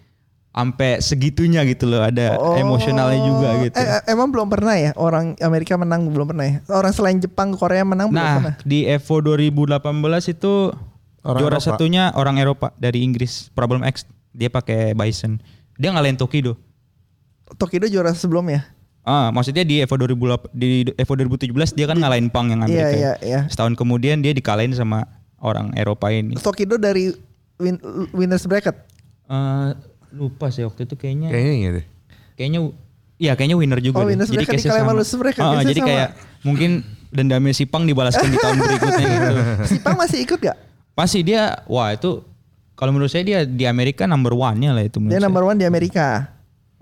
[0.51, 2.55] sampai segitunya gitu loh ada Oh.
[2.55, 3.75] emosionalnya juga gitu.
[3.75, 6.57] Eh, eh, emang belum pernah ya orang Amerika menang belum pernah ya?
[6.68, 8.55] Orang selain Jepang, Korea menang belum pernah.
[8.55, 9.83] Nah, di Evo 2018
[10.29, 10.70] itu
[11.20, 11.66] Orang juara Eropa.
[11.73, 14.05] satunya orang Eropa dari Inggris, Problem X.
[14.31, 15.40] Dia pakai Bison.
[15.75, 16.55] Dia ngalahin Tokido.
[17.57, 18.66] Tokido juara sebelumnya.
[19.04, 22.96] Ah, maksudnya di Evo 2008 di Evo 2017 dia kan ngalahin Pang yang Iya, Amerika.
[22.96, 23.40] iya, iya.
[23.46, 25.04] Setahun kemudian dia dikalahin sama
[25.38, 26.32] orang Eropa ini.
[26.34, 27.12] Tokido dari
[27.54, 27.76] win,
[28.10, 28.72] winners bracket.
[29.24, 29.68] Eh,
[30.10, 31.84] lupa sih waktu itu kayaknya Kayaknya iya deh.
[32.34, 32.60] kayaknya
[33.16, 34.12] iya kayaknya winner juga Oh, deh.
[34.12, 34.98] winners jadi bracket dikalahin sama sama.
[34.98, 35.88] loser bracket, Ah, case-nya jadi sama.
[35.90, 36.08] kayak
[36.42, 36.70] mungkin
[37.10, 39.34] dendamnya si Pang dibalaskan di tahun berikutnya gitu.
[39.70, 40.56] Si Pang masih ikut gak?
[40.92, 42.24] Pasti dia wah itu
[42.72, 45.28] kalau menurut saya dia di Amerika number one-nya lah itu menurut Dia saya.
[45.28, 46.34] number one di Amerika.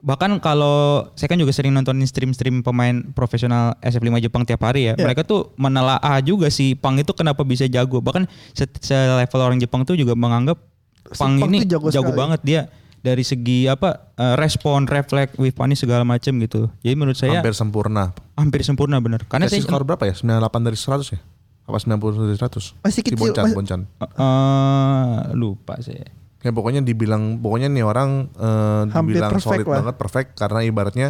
[0.03, 4.93] Bahkan kalau saya kan juga sering nontonin stream-stream pemain profesional SF5 Jepang tiap hari ya.
[4.93, 5.07] Iya.
[5.07, 7.99] Mereka tuh menelaah juga si Pang itu kenapa bisa jago.
[7.99, 10.59] Bahkan se- se-level orang Jepang tuh juga menganggap
[11.05, 12.19] Si Pang, Pang ini jago jago, sekali.
[12.19, 12.61] banget dia
[12.99, 16.67] dari segi apa eh, respon, refleks, wave punish segala macam gitu.
[16.79, 18.05] Jadi menurut saya Hampir hampir, sempurna.
[18.61, 19.23] sempurna bener.
[19.27, 20.15] Karena Kasih saya skor berapa ya?
[20.15, 21.21] 98 dari 100 ya?
[21.62, 22.75] Apa 90 dari 100?
[22.83, 23.81] Masih Si kecil, Boncan, mas- Boncan.
[24.03, 26.11] eh, lupa saya.
[26.42, 28.26] Ya pokoknya dibilang pokoknya nih orang
[28.90, 29.78] Hampir dibilang solid lah.
[29.78, 31.09] banget, perfect karena ibaratnya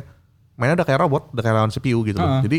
[0.60, 2.20] mainnya udah kayak robot, udah kayak lawan CPU gitu.
[2.20, 2.28] loh.
[2.28, 2.42] Heeh.
[2.44, 2.58] Jadi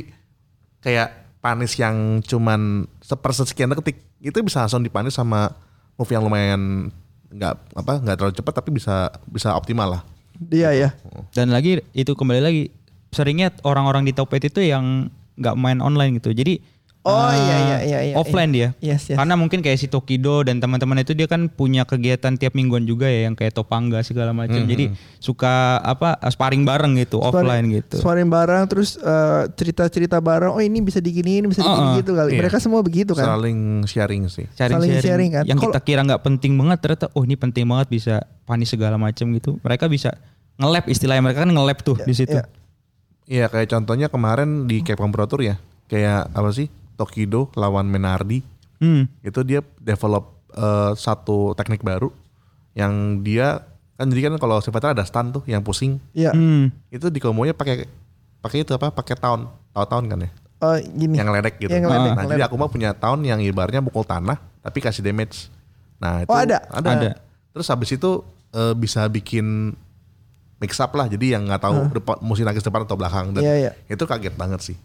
[0.81, 1.07] kayak
[1.37, 5.53] panis yang cuman sepersekian detik itu bisa langsung dipanis sama
[5.99, 6.89] move yang lumayan
[7.33, 10.01] nggak apa nggak terlalu cepat tapi bisa bisa optimal lah.
[10.33, 10.89] Dia ya.
[11.29, 12.73] Dan lagi itu kembali lagi
[13.13, 16.33] seringnya orang-orang di Topet itu yang nggak main online gitu.
[16.33, 16.57] Jadi
[17.03, 18.71] Oh, eh, iya, iya, iya, iya, offline dia.
[18.79, 19.19] Yes, yes.
[19.19, 23.11] Karena mungkin kayak si Tokido dan teman-teman itu dia kan punya kegiatan tiap mingguan juga
[23.11, 24.63] ya yang kayak Topangga segala macam.
[24.63, 24.87] Jadi
[25.19, 27.99] suka apa sparring bareng gitu offline gitu.
[27.99, 30.55] Suarin bareng terus eh, cerita-cerita bareng.
[30.55, 31.99] Oh ini bisa diginiin, bisa digini Uh-uh.
[31.99, 32.29] gitu kali.
[32.35, 32.39] Iya.
[32.39, 33.35] Mereka semua begitu kan.
[33.35, 34.47] Saling sharing sih.
[34.55, 35.43] Sharing, saling sharing, sharing kan.
[35.43, 38.15] Yang Kalau- kita kira nggak penting banget ternyata oh ini penting banget bisa
[38.47, 39.59] panis segala macam gitu.
[39.59, 40.15] Mereka bisa
[40.55, 42.39] nge-lab istilahnya mereka kan nge-lab tuh di situ.
[42.39, 42.47] iya.
[43.27, 45.59] Iya kayak contohnya kemarin di Capcom Pro Tour ya.
[45.91, 46.71] Kayak apa sih?
[46.93, 48.41] Tokido lawan Menardi.
[48.75, 49.07] Hmm.
[49.19, 52.11] itu dia develop eh, satu teknik baru
[52.73, 56.35] yang dia kan jadi kan kalau Fighter ada stun tuh yang pusing Iya.
[56.35, 56.67] Hmm.
[56.89, 57.87] itu di kombonya pakai
[58.37, 61.15] pakai itu apa pakai tahun tahu tahun kan ya Oh gini.
[61.15, 62.31] yang ledek gitu Yang ledek, nah ledek.
[62.33, 65.47] jadi aku mah punya tahun yang ibarnya mukul tanah tapi kasih damage
[65.95, 66.59] nah itu Oh, ada?
[66.67, 67.15] Ada.
[67.49, 68.19] terus habis itu
[68.51, 69.71] eh, bisa bikin
[70.57, 73.53] mix up lah jadi yang nggak tahu depan musim nangis depan atau belakang dan Iya,
[73.59, 73.71] iya.
[73.85, 74.75] itu kaget banget sih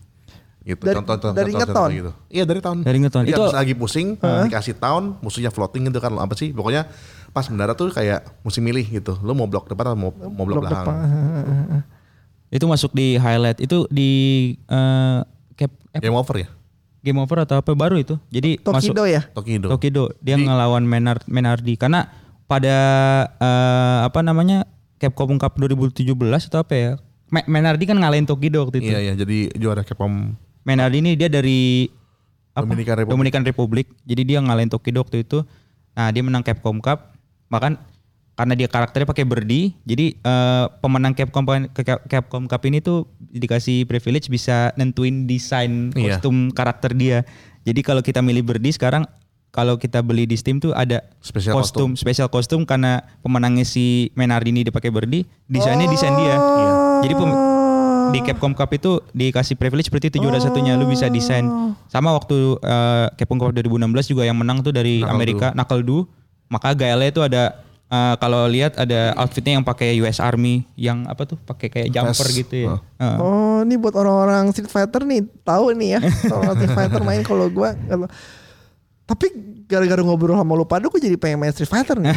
[0.60, 1.88] gitu Dari- contoh contoh dari contoh, ngeton?
[1.92, 3.22] gitu iya dari tahun Dari ngeton.
[3.22, 6.86] Jadi Itu- habis lagi pusing dikasih tahun musuhnya floating gitu kan apa sih pokoknya
[7.28, 10.58] pas mendarat tuh kayak musim milih gitu lu mau blok depan atau mau, mau blok,
[10.58, 10.96] Blok belakang depan.
[12.48, 13.60] Itu masuk di highlight.
[13.60, 14.10] Itu di
[14.62, 15.18] eh,
[15.54, 16.48] cap eh, game over ya
[16.98, 18.16] game over atau apa baru itu.
[18.26, 19.22] Jadi masuk Tokido ya.
[19.30, 22.08] Tokido Tokido dia Di- ngelawan Menard, Menardi karena
[22.44, 22.76] pada
[23.30, 24.64] eh, apa namanya
[24.96, 26.02] Capcom Cup 2017
[26.48, 26.92] atau apa ya?
[27.28, 28.90] Me- Menardi kan ngalahin Tokido waktu itu.
[28.90, 30.32] iya iya jadi juara Capcom
[30.68, 31.88] Menardi ini dia dari
[32.52, 32.68] apa?
[32.68, 33.12] Dominican Republic.
[33.16, 33.86] Dominican Republic.
[34.04, 35.40] Jadi dia ngalahin Tokido waktu itu.
[35.96, 37.16] Nah, dia menang Capcom Cup.
[37.48, 37.80] Bahkan
[38.38, 41.42] karena dia karakternya pakai Birdie, jadi eh, pemenang Capcom
[41.74, 46.20] Cap- Capcom Cup ini tuh dikasih privilege bisa nentuin desain Iya.
[46.20, 47.26] kostum karakter dia.
[47.66, 49.10] Jadi kalau kita milih Birdie sekarang
[49.50, 54.54] kalau kita beli di Steam tuh ada Special kostum, spesial kostum karena pemenangnya si Menardi
[54.54, 56.36] ini dipakai Birdie, desainnya desain dia.
[56.38, 56.72] Iya.
[57.02, 57.14] Jadi
[58.10, 61.44] di Capcom Cup itu dikasih privilege seperti itu juara satunya lu bisa desain
[61.86, 65.98] sama waktu eh, Capcom Cup 2016 juga yang menang tuh dari Knuckle Amerika Knuckle Du
[66.46, 67.42] maka gaelnya itu ada
[67.86, 72.24] eh, kalau lihat ada outfitnya yang pakai US Army yang apa tuh pakai kayak jumper
[72.24, 72.36] Vest.
[72.36, 72.80] gitu ya Oh.
[72.98, 73.16] Heeh.
[73.18, 76.00] Oh, ini buat orang-orang Street Fighter nih, tahu nih ya.
[76.30, 78.06] Kalau Street Fighter main kalau gua kalau
[79.08, 79.26] tapi
[79.64, 82.12] gara-gara ngobrol sama lu pada gue jadi pengen main Street Fighter nih.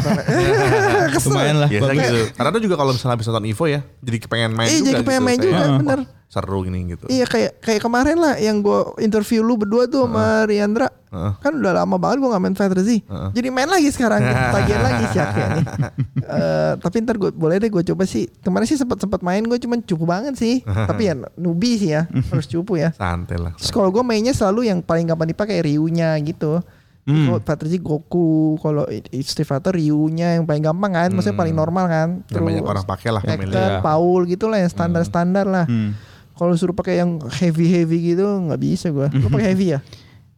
[1.13, 1.32] Kesel.
[1.32, 2.01] lumayan lah biasa bagus.
[2.01, 4.89] gitu karena tuh juga kalau misalnya habis nonton Evo ya jadi pengen main Eh, juga
[4.89, 5.25] jadi pengen gitu.
[5.25, 5.99] main juga, wah, bener.
[6.27, 7.06] seru gini gitu.
[7.08, 10.88] Iya kayak kayak kemarin lah yang gue interview lu berdua tuh sama Riandra.
[11.12, 11.32] Heeh.
[11.38, 13.04] Kan udah lama banget gue gak main Fighter Z.
[13.36, 14.23] Jadi main lagi sekarang.
[14.56, 15.63] Tagihan lagi sih akhirnya.
[16.21, 18.32] Eh, tapi ntar gue boleh deh gue coba sih.
[18.39, 20.63] Kemarin sih sempat sempat main gue cuman cupu banget sih.
[20.63, 22.08] tapi ya newbie sih ya.
[22.08, 22.95] Harus cupu ya.
[22.95, 23.51] Santai lah.
[23.54, 26.63] Terus kalau gue mainnya selalu yang paling gampang dipakai Ryu-nya gitu.
[27.01, 27.33] Hmm.
[27.41, 28.85] Z Goku, kalau
[29.25, 32.09] Street Fighter Ryu-nya yang paling gampang kan, maksudnya paling normal kan.
[32.29, 33.49] Yang banyak orang pakai lah Hector.
[33.49, 33.81] Iya.
[33.81, 35.65] Paul gitu lah yang standar-standar lah.
[35.65, 35.97] Hmm.
[36.37, 39.09] Kalau suruh pakai yang heavy-heavy gitu nggak bisa gue.
[39.13, 39.81] Lu pakai heavy ya?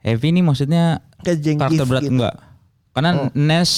[0.04, 2.12] Heavy ini maksudnya Kayak karakter berat gitu.
[2.19, 2.36] enggak?
[2.91, 3.71] Karena Nes,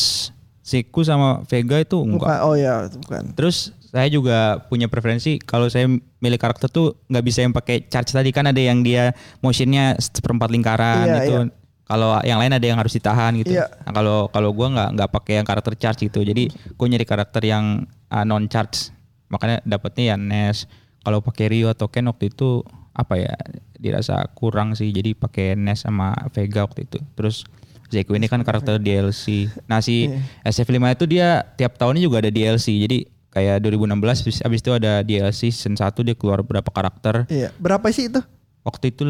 [0.66, 2.40] Seku sama Vega itu Bukan, enggak.
[2.42, 3.24] oh ya bukan.
[3.38, 5.86] Terus saya juga punya preferensi kalau saya
[6.18, 10.50] milih karakter tuh nggak bisa yang pakai charge tadi kan ada yang dia motionnya seperempat
[10.50, 11.36] lingkaran Iya, gitu.
[11.46, 11.65] iya.
[11.86, 13.54] Kalau yang lain ada yang harus ditahan gitu.
[13.54, 13.70] Iya.
[13.86, 16.26] Nah, kalau kalau gua nggak nggak pakai yang karakter charge gitu.
[16.26, 17.86] Jadi gua nyari karakter yang
[18.26, 18.90] non charge.
[19.30, 20.66] Makanya dapetnya ya Nes.
[21.06, 22.66] Kalau pakai Rio atau Ken waktu itu
[22.98, 23.38] apa ya
[23.78, 24.90] dirasa kurang sih.
[24.90, 26.98] Jadi pakai Nes sama Vega waktu itu.
[27.14, 27.46] Terus
[27.86, 29.46] Zeku ini kan karakter DLC.
[29.70, 30.10] Nah si
[30.42, 32.82] SF5 itu dia tiap tahunnya juga ada DLC.
[32.82, 37.30] Jadi kayak 2016 abis, abis itu ada DLC season 1 dia keluar berapa karakter.
[37.30, 37.54] Iya.
[37.62, 38.26] Berapa sih itu?
[38.66, 39.06] Waktu itu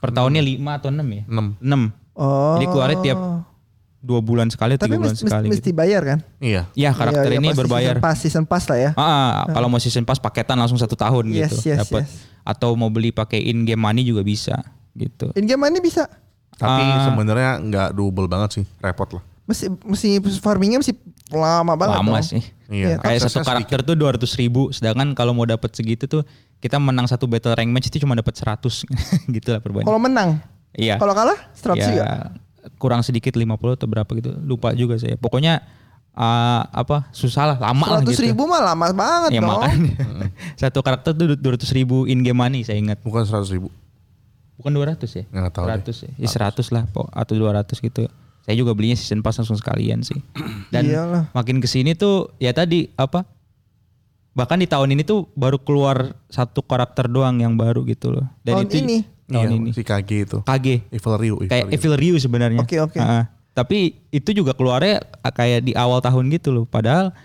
[0.00, 1.22] per tahunnya 5 atau 6 ya?
[1.28, 1.60] 6.
[1.60, 2.03] 6.
[2.14, 2.54] Oh.
[2.54, 3.18] Jadi keluarnya tiap
[3.98, 5.46] dua bulan sekali, Tapi tiga bulan mesti, sekali.
[5.48, 5.74] mesti, gitu.
[5.74, 6.18] bayar kan?
[6.36, 6.62] Iya.
[6.72, 7.94] Ya karakter Iya, iya, ini berbayar.
[7.94, 8.90] Season pass, season pass lah ya.
[8.94, 12.04] Ah, kalau mau season pass paketan langsung satu tahun Yes, gitu yes, dapat.
[12.04, 12.12] yes.
[12.42, 14.60] Atau mau beli pakai in game money juga bisa
[14.92, 15.32] gitu.
[15.34, 16.04] In game money bisa.
[16.54, 17.08] Tapi Ah.
[17.08, 19.24] sebenarnya nggak double banget sih, repot lah.
[19.44, 20.92] Mesti mesti farmingnya mesti
[21.28, 21.96] lama banget.
[21.98, 22.24] Lama dong.
[22.24, 22.42] sih.
[22.66, 26.22] Iya, Kayak aksesnya satu karakter tuh 200 ribu, sedangkan kalau mau dapat segitu tuh
[26.58, 28.84] kita menang satu battle rank match itu cuma dapat 100
[29.36, 29.88] gitu lah perbandingan.
[29.88, 30.30] Kalau menang,
[30.74, 30.98] Iya.
[30.98, 32.06] kalau kalah 100 ya, juga.
[32.76, 34.34] kurang sedikit 50 atau berapa gitu.
[34.42, 35.14] Lupa juga saya.
[35.14, 35.62] Pokoknya
[36.10, 38.22] ah, apa susah lah, lama lah 100 gitu.
[38.30, 39.50] ribu mah lama banget Ya dong.
[39.54, 39.94] makanya.
[40.60, 42.98] Satu karakter tuh 200 ribu in game money saya ingat.
[43.02, 43.70] Bukan 100 ribu.
[44.54, 45.24] Bukan 200 ya?
[45.30, 45.78] Nggak tahu deh.
[45.90, 46.10] 100 ya.
[46.14, 48.06] Ya 100 lah po, atau 200 gitu.
[48.44, 50.20] Saya juga belinya season pass langsung sekalian sih.
[50.74, 51.32] Dan Iyalah.
[51.34, 53.26] makin ke sini tuh ya tadi apa?
[54.34, 58.26] Bahkan di tahun ini tuh baru keluar satu karakter doang yang baru gitu loh.
[58.42, 58.98] Dan Tahun itu ini?
[59.24, 59.70] Tahun iya, ini.
[59.72, 60.38] si KG itu.
[60.44, 60.66] KG.
[60.92, 61.34] Evil Ryu.
[61.40, 61.74] Evil Kayak Ryu.
[61.80, 62.60] Evil Ryu sebenarnya.
[62.60, 62.98] Oke, oke.
[63.00, 66.64] Ah, tapi itu juga keluarnya kayak di awal tahun gitu loh.
[66.68, 67.16] Padahal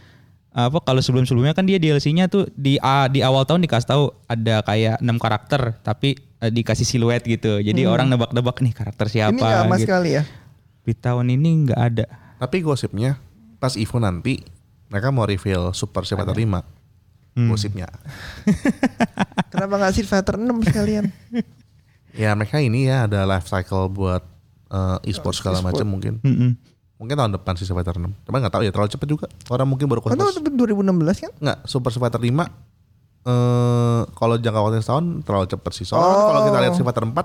[0.49, 4.65] apa kalau sebelum-sebelumnya kan dia DLC-nya tuh di ah, di awal tahun dikasih tahu ada
[4.65, 7.59] kayak enam karakter tapi eh, dikasih siluet gitu.
[7.59, 9.39] Jadi orang nebak-nebak nih karakter siapa Hmm.
[9.39, 9.83] Ini nggak sama gitu.
[9.85, 10.23] sekali ya.
[10.87, 12.05] Di tahun ini nggak ada.
[12.39, 13.19] Tapi gosipnya
[13.59, 14.39] pas Evo nanti
[14.87, 16.63] mereka mau reveal Super Street Fighter 5.
[17.35, 17.49] Hmm.
[17.51, 17.87] Gosipnya.
[19.53, 21.11] Kenapa nggak Street Fighter 6 sekalian?
[22.13, 24.23] Ya mereka ini ya ada life cycle buat
[24.69, 26.17] eh, e-sport segala macam mungkin.
[26.21, 26.57] Mm-mm.
[26.99, 28.11] Mungkin tahun depan sih Fighter 6.
[28.27, 29.25] Cuma nggak tahu ya terlalu cepet juga.
[29.47, 30.35] Orang mungkin baru Kan kosmos.
[30.35, 31.31] itu 2016 kan?
[31.37, 32.43] Nggak, Super Fighter 5
[33.19, 35.85] eh kalau jangka waktunya setahun terlalu cepet sih.
[35.85, 37.15] Soalnya kan kalau kita lihat Fighter 4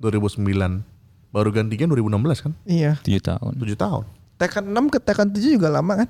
[0.00, 0.84] 2009
[1.30, 2.52] baru gantinya 2016 kan?
[2.64, 2.92] Iya.
[3.00, 3.52] 7 tahun.
[3.58, 4.04] 7 tahun.
[4.34, 6.08] Tekken 6 ke Tekken 7 juga lama kan?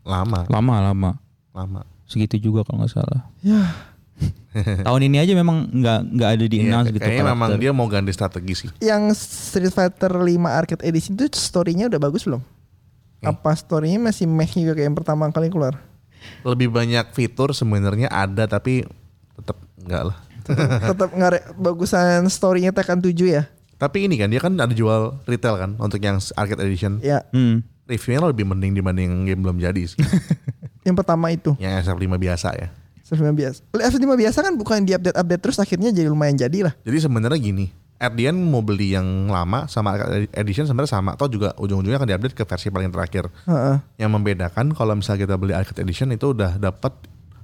[0.00, 1.10] Lama, Lama lama.
[1.52, 1.80] lama.
[2.06, 3.30] Segitu juga kalau nggak salah.
[3.42, 3.62] Ya.
[4.86, 7.00] tahun ini aja memang nggak nggak ada di Iya, announce gitu.
[7.00, 8.70] kayaknya memang dia mau ganti strategi sih.
[8.78, 12.42] Yang Street Fighter 5 Arcade Edition itu story-nya udah bagus belum?
[13.20, 15.76] Apa story-nya masih meh juga kayak yang pertama kali keluar?
[16.42, 18.84] Lebih banyak fitur sebenarnya ada tapi
[19.34, 20.18] tetap enggak lah.
[20.90, 23.44] Tetap nggak bagusan story-nya Tekken 7 ya?
[23.76, 26.98] Tapi ini kan dia kan ada jual retail kan untuk yang arcade edition.
[27.00, 27.62] Ya, Hmm.
[27.86, 29.98] Reviewnya lebih mending dibanding game belum jadi sih.
[30.86, 31.54] yang pertama itu.
[31.56, 32.68] yang SF5 biasa ya.
[33.10, 33.58] F5 biasa.
[33.70, 36.74] F5 biasa kan bukan di update update terus akhirnya jadi lumayan jadi lah.
[36.80, 39.98] Jadi sebenarnya gini, at the end mau beli yang lama sama
[40.32, 41.12] edition sebenarnya sama.
[41.12, 43.26] Atau juga ujung-ujungnya akan diupdate ke versi paling terakhir.
[43.44, 43.76] Heeh.
[43.96, 46.94] Yang membedakan kalau misalnya kita beli arcade edition itu udah dapat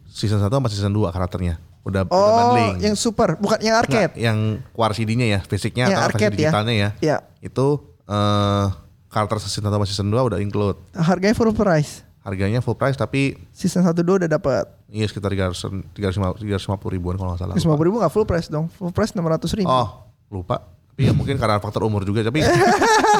[0.07, 1.59] season 1 sama season 2 karakternya.
[1.83, 2.83] Udah, udah Oh, bundling.
[2.83, 4.11] yang super, bukan yang arcade.
[4.11, 4.39] Nggak, yang
[4.71, 6.39] keluar CD-nya ya, fisiknya Yang atau versi arcade ya.
[6.41, 6.91] digitalnya ya.
[6.99, 7.67] Ya, Itu
[8.07, 8.67] eh
[9.07, 10.79] karakter season 1 sama season 2 udah include.
[10.95, 12.03] harganya full price.
[12.21, 14.67] Harganya full price tapi Season 1 2 udah dapat.
[14.89, 17.55] Iya sekitar 300 350 350 ribuan kalau nggak salah.
[17.55, 18.71] 150 ribu gak full price dong.
[18.71, 19.67] Full price 600 ribu.
[19.67, 19.89] Oh,
[20.31, 20.63] lupa.
[20.91, 22.49] Tapi ya mungkin karena faktor umur juga tapi iya,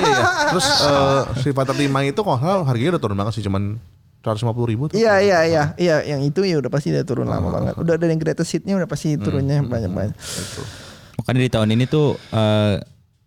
[0.01, 0.25] iya.
[0.49, 3.77] Terus eh Street Fighter 5 itu kalau nggak salah harganya udah turun banget sih cuman
[4.25, 4.97] 150 ribu tuh.
[4.97, 7.75] Iya iya iya iya yang itu ya udah pasti udah turun lama banget.
[7.77, 10.17] Udah ada yang greatest hit-nya udah pasti turunnya banyak-banyak.
[11.17, 12.81] Makanya di tahun ini tuh eh,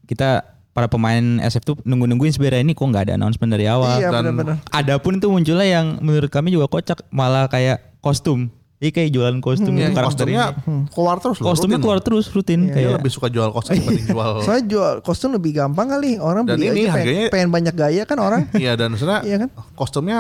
[0.06, 4.00] kita para pemain SF tuh nunggu-nungguin sebenarnya ini kok nggak ada announcement dari awal.
[4.00, 4.56] Iya dan- benar-benar.
[4.72, 8.48] Adapun tuh munculnya yang menurut kami juga kocak malah kayak kostum.
[8.80, 10.88] Jadi kayak jualan kostum Ya, gitu karakter kostumnya ini.
[10.90, 11.46] keluar terus loh.
[11.46, 11.84] Kostumnya rutin.
[11.84, 14.32] keluar terus rutin Dia kayak lebih suka jual kostum dibanding jual.
[14.40, 17.76] Soalnya jual kostum lebih gampang kali orang Dan beli ini aja pengen, harganya- pengen banyak
[17.76, 18.42] gaya kan orang.
[18.56, 19.50] Iya dan sebenarnya Iya kan?
[19.76, 20.18] kostumnya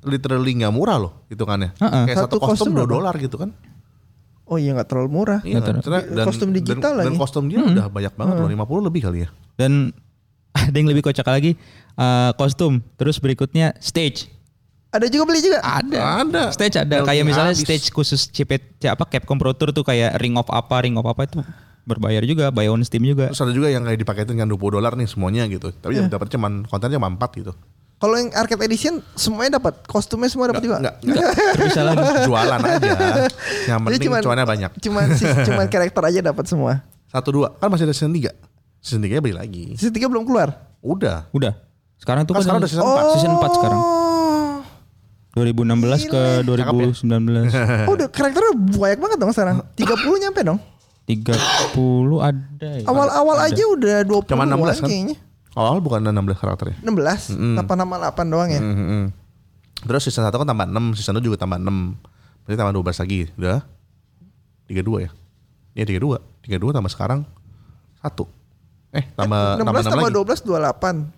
[0.00, 1.70] literally nggak murah loh hitungannya.
[1.76, 2.02] Heeh.
[2.04, 2.90] Kayak satu, Satu kostum kostum 2 berapa?
[2.92, 3.50] dolar gitu kan.
[4.44, 5.40] Oh iya nggak terlalu murah.
[5.40, 7.06] Iya, Nggak karena- Kostum digital dan, lagi.
[7.06, 9.28] Dan kostum dia udah banyak banget loh, 50 lebih kali ya.
[9.54, 9.92] Dan
[10.58, 11.54] ada yang lebih kocak lagi
[11.94, 12.82] eh, kostum.
[12.96, 14.34] Terus berikutnya stage.
[14.88, 15.60] Ada juga beli juga.
[15.60, 15.98] Ada.
[16.22, 16.42] Ada.
[16.48, 16.94] Stage ada.
[17.00, 17.62] LG Kayak misalnya habis.
[17.62, 21.24] stage khusus CP apa Capcom Pro Tour tuh kayak Ring of apa, Ring of apa
[21.24, 21.44] itu
[21.84, 23.28] berbayar juga, buy on Steam juga.
[23.28, 25.72] Terus ada juga yang kayak dipaketin dengan 20 dolar nih semuanya gitu.
[25.72, 25.98] Tapi Iya.
[25.98, 27.52] yang dapat cuman kontennya cuma 4 gitu.
[27.98, 30.78] Kalau yang arcade edition semuanya dapat, kostumnya semua dapat juga.
[30.78, 31.30] Enggak, enggak.
[31.58, 32.04] Bisa lagi.
[32.24, 32.90] Jualan aja.
[33.66, 34.70] Yang penting cuman- cuannya banyak.
[34.78, 35.06] Cuman
[35.44, 36.72] cuman karakter aja dapat semua.
[37.08, 38.30] Satu dua kan masih ada season 3.
[38.78, 39.64] Season 3 beli lagi.
[39.74, 40.54] Season 3 belum keluar.
[40.78, 41.26] Udah.
[41.30, 41.56] Udah.
[41.96, 43.12] Sekarang tuh Kan kan sekarang udah season 4.
[43.18, 43.80] Season 4 sekarang.
[45.38, 45.46] Oh.
[45.46, 46.42] 2016 ke ya?
[46.42, 47.86] 2019.
[47.86, 49.62] Oh, udah karakternya banyak banget dong sekarang.
[49.78, 50.58] 30 nyampe dong.
[51.08, 51.32] 30
[52.20, 52.84] ada ya.
[52.84, 54.88] Awal-awal aja udah 20 Cuma 16 kan?
[54.90, 55.16] kayaknya.
[55.56, 56.76] Awal bukan ada 16 karakternya.
[56.84, 58.60] 16, 8 nama 8 doang ya.
[58.60, 59.08] Mm-mm.
[59.88, 61.64] Terus season 1 kan tambah 6, season 2 juga tambah 6.
[62.44, 63.20] Berarti tambah 12 lagi.
[63.40, 63.64] Udah.
[64.68, 65.10] 32 ya?
[65.72, 66.20] Iya 32.
[66.44, 67.24] 32 tambah sekarang
[68.04, 68.12] 1.
[69.00, 70.20] Eh tambah 16 tambah 6 tambah lagi.
[70.52, 71.16] 12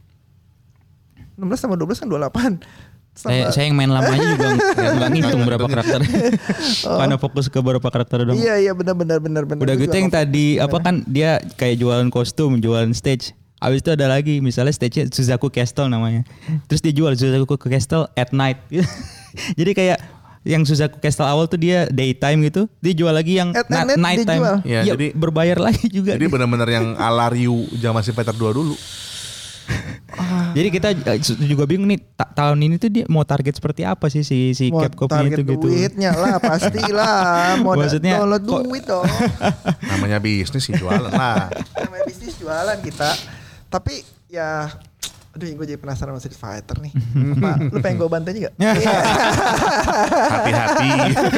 [1.35, 1.41] 28.
[1.41, 2.09] 16 tambah 12 kan
[2.61, 2.61] 28.
[3.11, 6.01] Saya, saya yang main lama aja juga nggak ngitung berapa karakter.
[6.81, 8.39] Karena fokus ke beberapa karakter dong.
[8.39, 9.61] Iya iya benar benar benar benar.
[9.61, 13.37] Udah gitu yang tadi apa kan dia kayak jualan kostum, jualan stage.
[13.61, 16.25] Abis itu ada lagi misalnya stage-nya Suzaku Castle namanya.
[16.65, 18.57] Terus dia jual Suzaku Castle at night.
[19.59, 19.99] Jadi kayak
[20.41, 24.01] yang Suzaku Castle awal tuh dia daytime gitu, dia jual lagi yang At na- night
[24.01, 24.41] night time.
[24.65, 26.17] Iya, Ya, jadi- berbayar lagi juga.
[26.17, 28.73] Jadi benar-benar yang ala Ryu zaman si Peter 2 dulu.
[30.51, 34.07] Jadi kita eh, juga bingung nih ta- tahun ini tuh dia mau target seperti apa
[34.07, 35.67] sih si si Mau Capcom target itu gitu.
[35.67, 37.55] duitnya lah pastilah.
[37.65, 39.07] Mau Maksudnya, download kok- duit dong.
[39.87, 41.49] Namanya bisnis sih jualan lah.
[41.77, 43.11] Namanya bisnis jualan kita.
[43.69, 44.67] Tapi ya
[45.31, 46.91] Aduh gue jadi penasaran sama Street Fighter nih.
[47.39, 48.51] Apa, lu pengen gue bantuin juga?
[48.61, 48.75] Iya.
[50.27, 50.91] Hati-hati.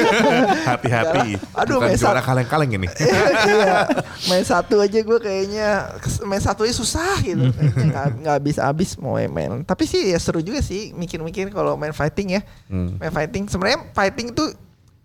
[0.69, 1.27] Hati-hati.
[1.53, 2.01] Aduh, Bukan mesat.
[2.01, 2.87] juara kaleng-kaleng ini.
[2.89, 3.85] iya.
[4.27, 5.93] Main satu aja gue kayaknya
[6.25, 7.53] main satu aja susah gitu.
[7.53, 9.61] Nggak nggak habis habis mau main.
[9.61, 12.41] Tapi sih ya seru juga sih mikir-mikir kalau main fighting ya.
[12.65, 12.97] Hmm.
[12.97, 14.57] Main fighting sebenarnya fighting tuh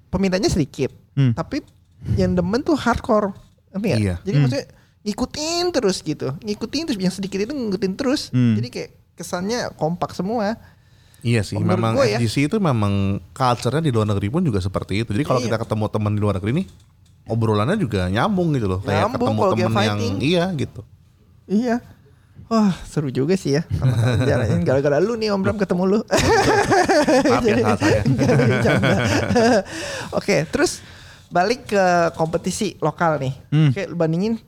[0.08, 0.88] pemintanya sedikit.
[1.12, 1.36] Hmm.
[1.36, 1.60] Tapi
[2.16, 3.36] yang demen tuh hardcore.
[3.68, 4.00] Ngerti nggak?
[4.00, 4.14] Iya.
[4.24, 4.66] Jadi maksudnya
[5.08, 6.36] ngikutin terus gitu.
[6.38, 8.28] Ngikutin terus yang sedikit itu ngikutin terus.
[8.28, 8.54] Hmm.
[8.54, 10.60] Jadi kayak kesannya kompak semua.
[11.18, 12.14] Iya sih, Menurut memang ya.
[12.14, 12.92] FGC itu memang
[13.32, 15.10] culture-nya di luar negeri pun juga seperti itu.
[15.10, 15.50] Jadi kalau Iya.
[15.50, 16.66] kita ketemu teman di luar negeri nih,
[17.26, 18.80] obrolannya juga nyambung gitu loh.
[18.80, 20.14] Kayak Nyambung ketemu game yang fighting.
[20.20, 20.80] iya gitu.
[21.48, 21.76] Iya.
[22.46, 23.66] Wah seru juga sih ya
[24.30, 24.62] jalanin.
[24.62, 28.00] Gara-gara lu nih Om Bram ketemu lu Maaf ya salah saya.
[28.08, 28.96] Bercanda.
[30.14, 30.80] Oke terus
[31.28, 33.68] Balik ke kompetisi lokal nih Hmm.
[33.68, 34.40] Oke bandingin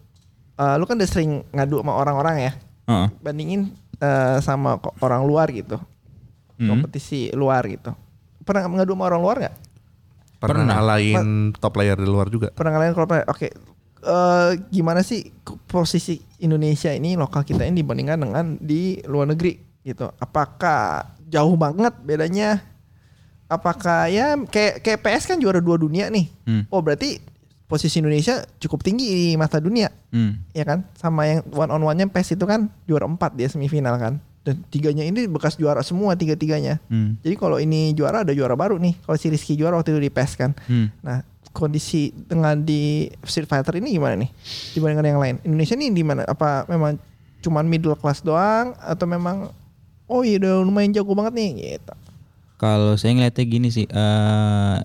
[0.61, 2.53] eh, Lu kan udah sering ngadu sama orang-orang ya
[2.85, 3.07] Heeh.
[3.19, 5.81] Bandingin eh, sama orang luar gitu
[6.61, 6.77] Hmm.
[6.77, 7.97] Kompetisi luar gitu
[8.45, 9.55] Pernah ngadu sama orang luar gak?
[10.37, 10.65] Pernah, Pernah.
[10.77, 12.53] ngalahin top player di luar juga.
[12.53, 13.25] Pernah ngalahin kalau pernah?
[13.33, 13.49] Oke
[14.05, 15.25] eh, Gimana sih
[15.65, 21.97] posisi Indonesia ini Lokal kita ini dibandingkan dengan di luar negeri gitu Apakah jauh banget
[22.05, 22.61] bedanya
[23.49, 26.31] apakah ya kayak kayak PS kan juara dua dunia nih.
[26.47, 26.63] Hmm.
[26.71, 27.19] Oh berarti
[27.71, 30.43] posisi Indonesia cukup tinggi di mata dunia, Hmm.
[30.51, 30.83] ya kan?
[30.99, 34.19] Sama yang one on one-nya PES itu kan juara empat dia semifinal kan.
[34.43, 36.83] Dan tiganya ini bekas juara semua tiga-tiganya.
[36.91, 37.15] Hmm.
[37.23, 38.99] Jadi kalau ini juara ada juara baru nih.
[39.07, 40.51] Kalau si Rizky juara waktu itu di PES kan.
[40.67, 40.91] Hmm.
[41.05, 41.23] Nah,
[41.55, 44.31] kondisi dengan di Street Fighter ini gimana nih
[44.75, 45.35] dibandingkan yang lain?
[45.47, 46.27] Indonesia ini di mana?
[46.27, 46.99] Apa memang
[47.41, 49.53] cuman middle class doang atau memang
[50.11, 51.95] oh iya udah lumayan jago banget nih gitu.
[52.57, 54.79] Kalau saya ngeliatnya gini sih, eh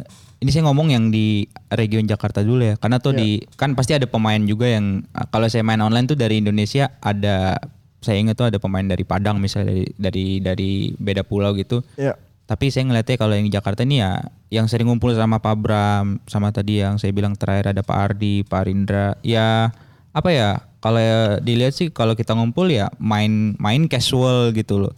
[0.45, 3.19] ini saya ngomong yang di region Jakarta dulu ya, karena tuh Iya.
[3.25, 6.93] di kan pasti ada pemain juga yang eh, kalau saya main online tuh dari Indonesia
[7.01, 7.57] ada
[7.97, 11.81] saya ingat tuh ada pemain dari Padang misalnya dari dari dari beda pulau gitu.
[11.97, 12.13] Ya.
[12.45, 14.21] Tapi saya ngeliatnya kalau yang di Jakarta ini ya
[14.53, 18.45] yang sering ngumpul sama Pak Bram, sama tadi yang saya bilang terakhir ada Pak Ardi,
[18.45, 19.17] Pak Rindra.
[19.25, 19.73] Ya
[20.13, 20.61] apa ya?
[20.77, 21.01] Kalau
[21.41, 24.93] dilihat sih kalau kita ngumpul ya main main casual gitu loh.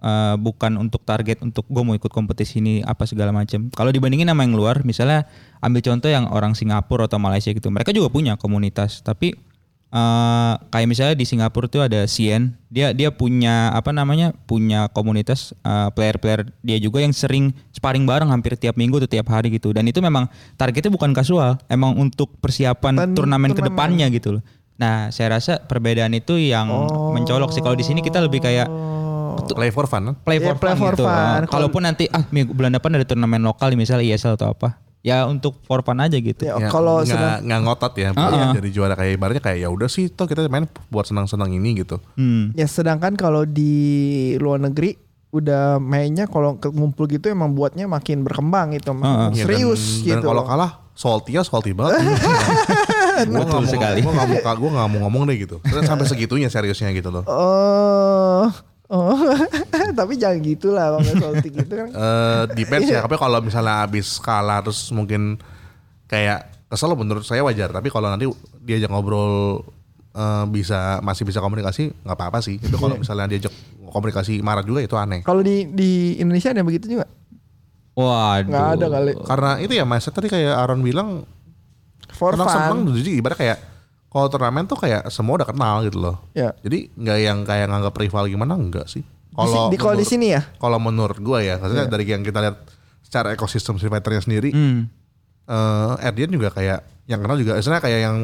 [0.00, 3.68] Eh, bukan untuk target untuk gue mau ikut kompetisi ini apa segala macam.
[3.68, 5.28] Kalau dibandingin sama yang luar, misalnya
[5.60, 9.04] ambil contoh yang orang Singapura atau Malaysia gitu, mereka juga punya komunitas.
[9.04, 9.36] Tapi
[9.90, 15.50] eh kayak misalnya di Singapura tuh ada Cien, dia dia punya apa namanya punya komunitas
[15.60, 19.74] eh, player-player dia juga yang sering sparring bareng hampir tiap minggu atau tiap hari gitu.
[19.74, 23.52] Dan itu memang targetnya bukan kasual, emang untuk persiapan Ten- turnamen turnamen.
[23.52, 24.42] ke depannya gitu loh.
[24.80, 27.12] Nah, saya rasa perbedaan itu yang Oh.
[27.12, 27.60] mencolok sih.
[27.60, 28.64] Kalau di sini kita lebih kayak
[29.50, 30.14] Play for fun kan?
[30.18, 31.04] play Iya, for play fun for gitu.
[31.04, 31.12] fun.
[31.12, 34.76] Uh, Kalau- Kalaupun nanti ah minggu bulan depan ada turnamen lokal misalnya ISL atau apa.
[35.00, 36.42] Ya untuk for fun aja gitu.
[36.42, 38.52] Ya, Ya, kalau nggak sedang nggak ngotot ya, Uh-uh.
[38.52, 41.96] jadi juara kayak ibaratnya kayak ya udah sih, toh kita main buat senang-senang ini gitu.
[42.14, 42.52] Hmm.
[42.52, 43.72] ya sedangkan kalau di
[44.36, 49.44] luar negeri udah mainnya kalau ke- ngumpul gitu emang buatnya makin berkembang gitu, makin Iya,
[49.46, 50.16] serius dan, gitu.
[50.16, 51.96] Dan kalau kalah salty ya salty banget.
[53.22, 54.00] gue gak mau sekali.
[54.00, 55.56] Gue gak mau gue gak mau ngomong deh gitu.
[55.62, 57.24] Terus sampai segitunya seriusnya gitu loh.
[57.24, 58.48] Oh,
[58.90, 59.14] oh.
[59.98, 61.88] tapi jangan gitulah kalau nggak salty gitu kan.
[61.88, 62.98] Eh depends Iya.
[62.98, 63.06] ya.
[63.06, 65.38] Tapi kalau misalnya abis kalah terus mungkin
[66.04, 67.70] kayak kesel menurut saya wajar.
[67.70, 68.26] Tapi kalau nanti
[68.60, 69.62] diajak ngobrol
[70.10, 72.58] eh, bisa masih bisa komunikasi nggak apa-apa sih.
[72.58, 72.82] Itu Iya.
[72.82, 73.54] kalau misalnya diajak
[73.86, 75.22] komunikasi marah juga itu aneh.
[75.22, 77.06] Kalau di di Indonesia ada yang begitu juga?
[77.94, 78.48] Waduh.
[78.48, 79.12] Nggak ada kali.
[79.18, 81.26] Karena itu ya mas tadi kayak Aaron bilang
[82.10, 82.96] For senang senang fun.
[82.96, 83.58] jadi ibarat kayak
[84.10, 86.16] kalau turnamen tuh kayak semua udah kenal gitu loh.
[86.32, 86.50] Ya.
[86.60, 89.06] Jadi nggak yang kayak nganggap rival gimana enggak sih.
[89.30, 90.42] Di, si- di kalau di menurut- sini ya?
[90.58, 92.56] Kalau menurut gue ya, maksudnya dari yang kita lihat
[93.00, 94.90] secara ekosistem Street Fighter-nya sendiri, Hmm.
[95.46, 98.18] eh Erdian juga kayak yang kenal juga, misalnya kayak yang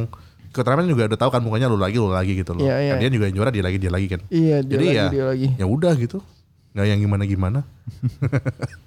[0.47, 2.65] ke turnamen juga udah tahu kan mukanya lu lagi lu lagi gitu loh.
[2.65, 2.93] Iya, iya.
[2.99, 4.21] Erdian juga yang juara dia lagi dia lagi kan.
[4.27, 5.47] Iya, dia Jadi lagi, ya, dia lagi.
[5.55, 6.19] ya udah gitu,
[6.75, 7.61] nggak yang gimana gimana.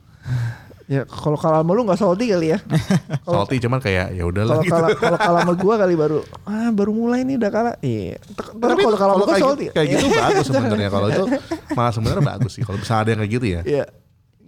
[0.89, 2.59] Ya kalau kalah sama lu nggak salty kali ya?
[3.21, 4.73] Kalau- Salty cuman kayak ya udahlah Kalau gitu.
[4.73, 7.75] kalah kalau kalah sama gua kali baru ah baru mulai nih udah kalah.
[7.79, 8.17] Iya.
[8.17, 9.63] Terus kalau kalah sama gua kayak, salty.
[9.63, 11.23] gitu- kayak gitu bagus sebenarnya kalau itu
[11.71, 13.61] malah sebenarnya bagus sih kalau bisa ada yang kayak gitu ya.
[13.63, 13.85] Iya.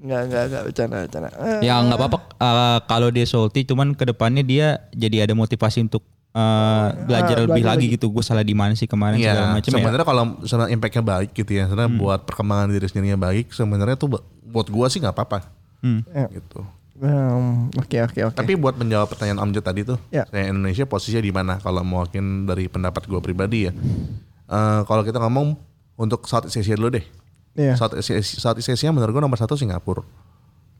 [0.01, 1.29] Enggak enggak enggak bercanda bercanda.
[1.29, 5.77] Eh, Ya nggak apa-apa eh, kalau dia salty cuman ke depannya dia jadi ada motivasi
[5.83, 6.01] untuk
[6.33, 7.95] eh, belajar Ah, lebih belajar lagi lagi.
[7.95, 8.09] gitu.
[8.09, 9.75] Gue salah di mana sih kemarin segala Iya, macam ya.
[9.77, 12.01] sebenarnya kalau misalnya impactnya baik gitu ya, sebenarnya Hmm.
[12.01, 15.60] buat perkembangan diri sendirinya baik, sebenarnya tuh bu- buat gua sih nggak apa-apa.
[15.81, 16.01] Hmm.
[16.13, 16.29] Ya.
[16.29, 16.61] Gitu.
[17.81, 18.37] Oke oke oke.
[18.37, 20.29] Tapi buat menjawab pertanyaan Amjad tadi tuh, Ya.
[20.29, 21.57] saya Indonesia posisinya di mana?
[21.57, 23.73] Kalau mungkin dari pendapat gua pribadi ya,
[24.51, 25.55] Eh, kalau kita ngomong
[25.95, 27.05] untuk Southeast Asia dulu deh.
[27.57, 27.73] Iya.
[27.79, 30.05] Southeast Asia, Southeast Asia menurut gua nomor satu Singapura,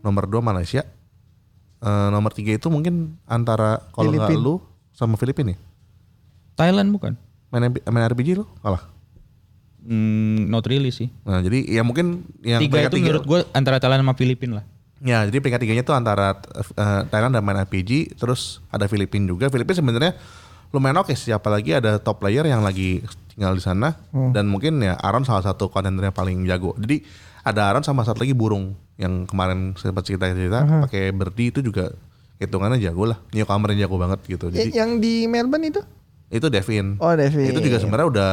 [0.05, 0.85] nomor dua Malaysia,
[1.81, 4.61] Eh, nomor tiga itu mungkin antara kalau nggak lu
[4.93, 5.59] sama Filipina ya.
[6.53, 7.17] Thailand bukan?
[7.49, 8.85] Main, main RPG lu kalah.
[9.81, 11.09] Hmm, not really sih.
[11.25, 14.65] Nah jadi ya mungkin yang tiga itu menurut gue antara Thailand sama Filipina lah.
[15.01, 19.49] Ya, jadi peringkat tiganya tuh antara eh, Thailand dan main RPG, terus ada Filipina juga.
[19.49, 20.13] Filipina sebenarnya
[20.69, 23.01] lumayan oke sih, apalagi ada top player yang lagi
[23.33, 23.95] tinggal di sana
[24.31, 26.77] dan mungkin ya Aaron salah satu kontennya paling jago.
[26.77, 27.01] Jadi
[27.41, 31.89] ada Aaron sama satu lagi burung yang kemarin sempat cerita-cerita pakai berdi itu juga
[32.37, 33.17] hitungannya jago lah.
[33.33, 34.45] Newcomer yang jago banget gitu.
[34.53, 35.81] Jadi yang di Melbourne itu?
[36.31, 36.95] itu Devin.
[37.03, 37.51] Oh, Devin.
[37.51, 38.31] Itu juga sebenarnya udah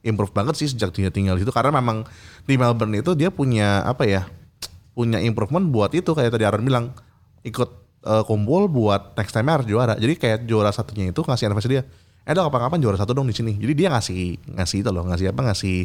[0.00, 2.08] improve banget sih sejak dia tinggal di situ karena memang
[2.48, 4.24] di Melbourne itu dia punya apa ya?
[4.94, 6.94] Punya improvement buat itu kayak tadi Aaron bilang
[7.42, 7.70] ikut
[8.06, 9.98] eh, kumpul buat next time harus juara.
[9.98, 11.82] Jadi kayak juara satunya itu ngasih advice dia.
[12.24, 13.58] Eh dong kapan-kapan juara satu dong di sini.
[13.58, 15.76] Jadi dia ngasih ngasih itu loh, ngasih apa ngasih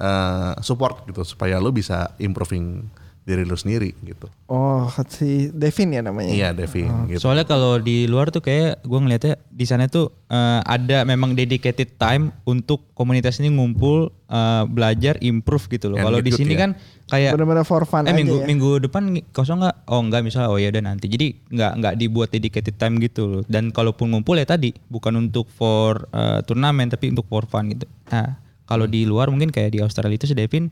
[0.00, 2.82] eh, support gitu supaya lu bisa improving
[3.24, 4.28] diri lu sendiri gitu.
[4.52, 6.28] Oh, si Devin ya namanya.
[6.28, 7.24] Iya, Devin gitu.
[7.24, 11.96] Soalnya kalau di luar tuh kayak gue ngeliatnya di sana tuh eh, ada memang dedicated
[11.96, 15.96] time untuk komunitas ini ngumpul eh, belajar improve gitu loh.
[16.04, 16.68] Kalau di sini ya.
[16.68, 16.70] kan
[17.08, 18.46] kayak Benar-benar for fun eh aja minggu ya.
[18.48, 19.02] minggu depan
[19.32, 19.88] kosong nggak?
[19.88, 21.08] Oh enggak misalnya oh ya udah nanti.
[21.08, 23.42] Jadi nggak nggak dibuat dedicated time gitu loh.
[23.48, 27.88] Dan kalaupun ngumpul ya tadi bukan untuk for eh, turnamen tapi untuk for fun gitu.
[28.12, 28.36] Nah
[28.68, 30.68] kalau di luar mungkin kayak di Australia itu si Devin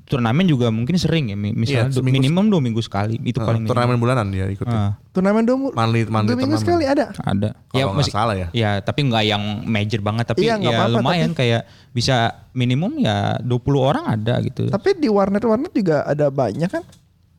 [0.00, 3.36] turnamen juga mungkin sering ya mi- misalnya Iya, du- seminggu- minimum dua minggu sekali itu
[3.36, 3.74] Eh, paling minimum.
[3.74, 4.70] turnamen bulanan dia ikutin.
[4.70, 6.58] Ah, Turnamen dua, dua minggu turnamen.
[6.58, 7.10] sekali ada.
[7.20, 7.48] ada.
[7.66, 8.48] Kalau nggak salah ya.
[8.52, 12.16] Ya, tapi nggak yang major banget tapi Iya, ya apa-apa, lumayan kayak bisa
[12.50, 14.66] minimum ya 20 orang ada gitu.
[14.66, 16.86] Tapi di warnet-warnet juga ada banyak kan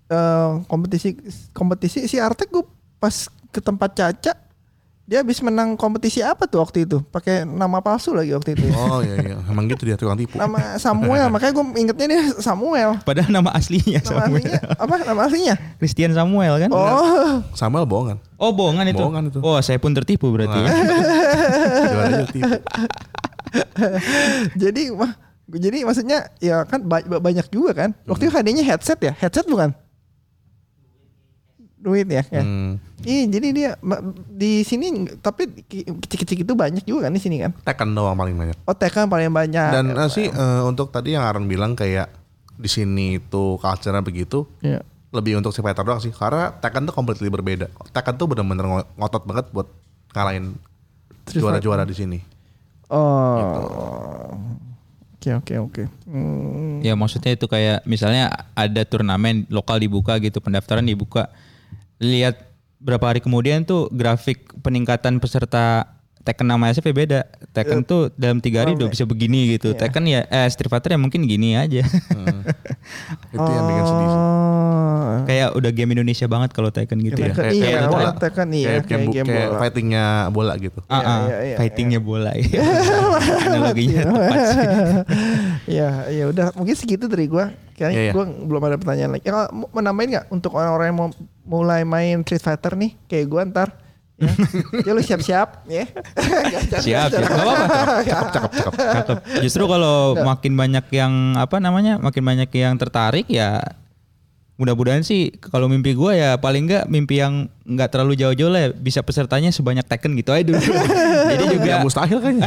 [0.08, 1.16] eh, kompetisi
[1.50, 3.16] kompetisi si Artek gue pas
[3.48, 4.36] ke tempat Caca
[5.12, 9.04] dia habis menang kompetisi apa tuh waktu itu pakai nama palsu lagi waktu itu Oh
[9.04, 10.40] iya iya, emang gitu dia tukang tipu.
[10.40, 14.40] nama Samuel makanya gue ingetnya dia Samuel Padahal nama aslinya nama Samuel.
[14.40, 16.70] aslinya apa nama aslinya Christian Samuel kan?
[16.72, 18.24] oh Samuel bohongan.
[18.40, 18.98] Oh, bohongan itu.
[18.98, 19.38] Bohongan itu.
[19.38, 20.58] Oh, saya pun tertipu berarti.
[22.32, 22.56] tipu.
[24.56, 25.12] jadi mah
[25.52, 29.44] jadi maksudnya ya kan ba- ba- banyak juga kan waktu itu hadiahnya headset ya headset
[29.46, 29.76] bukan
[31.82, 32.40] duit ya, ya.
[32.40, 32.78] Hmm.
[33.02, 33.70] Iya, jadi dia
[34.30, 35.50] di sini tapi
[36.00, 37.52] kecil-kecil itu banyak juga kan di sini kan.
[37.58, 38.54] Tekken doang paling banyak.
[38.64, 39.70] Oh, TK paling banyak.
[39.74, 42.14] Dan eh, sih eh, untuk tadi yang Aaron bilang kayak
[42.54, 44.86] di sini itu culture-nya begitu, Iya.
[45.10, 46.14] lebih untuk si fighter doang sih.
[46.14, 47.66] Karena Tekken tuh completely berbeda.
[47.90, 49.66] Tekken tuh bener-bener ngo- ngotot banget buat
[50.14, 50.54] ngalahin
[51.26, 52.20] Street juara-juara di sini.
[52.92, 54.38] Oh.
[55.16, 55.84] Oke, oke, oke.
[56.06, 56.82] Hmm.
[56.82, 61.30] Ya maksudnya itu kayak misalnya ada turnamen lokal dibuka gitu, pendaftaran dibuka.
[62.02, 62.50] Lihat
[62.82, 67.26] berapa hari kemudian tuh grafik peningkatan peserta Tekken nama SF beda.
[67.50, 69.74] Tekken tuh dalam tiga hari udah bisa begini gitu.
[69.74, 71.82] Tekken ya eh Street Fighter ya mungkin gini aja.
[73.34, 74.22] Itu yang bikin sedih sih.
[75.12, 75.22] Oh.
[75.22, 77.30] kayak udah game Indonesia banget kalau Tekken gitu ya.
[77.30, 78.16] Tekken, Kayak- iya, kayak kalau beneran.
[78.18, 79.60] Tekken iya, kayak, kayak game, game kayak bola.
[79.60, 80.80] fightingnya bola gitu.
[80.84, 82.32] Ah, ah, iya, iya, fightingnya bola.
[83.46, 84.68] Analoginya tepat sih.
[85.72, 87.54] Iya, ya udah mungkin segitu dari gua.
[87.74, 88.14] Kayaknya Iya, iya.
[88.14, 89.24] gua belum ada pertanyaan lagi.
[89.24, 91.10] Ya, kalau mau mau nambahin nggak untuk orang-orang yang mau
[91.44, 93.70] mulai main Street Fighter nih kayak gua ntar
[94.22, 94.34] ya.
[94.86, 95.86] ya lu siap-siap ya.
[96.86, 97.26] Siap, siap.
[97.26, 97.66] Gak apa-apa.
[98.06, 98.74] Cakep, cakep.
[98.78, 99.18] Cakep.
[99.46, 103.60] Justru kalau makin banyak yang apa namanya, makin banyak yang tertarik ya
[104.62, 108.70] mudah-mudahan sih kalau mimpi gua ya paling enggak mimpi yang nggak terlalu jauh-jauh lah ya,
[108.78, 110.62] bisa pesertanya sebanyak Tekken gitu aja dulu.
[111.34, 112.46] Jadi juga Ya mustahil kayaknya.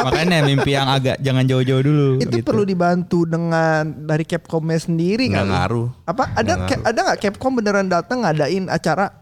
[0.00, 2.08] makanya mimpi yang agak jangan jauh-jauh dulu.
[2.24, 2.46] Itu gitu.
[2.48, 5.52] perlu dibantu dengan dari Capcomnya sendiri Nggak kan?
[5.52, 5.88] ngaruh.
[6.08, 9.12] Apa ada Nggak ada nggak Capcom beneran datang ngadain acara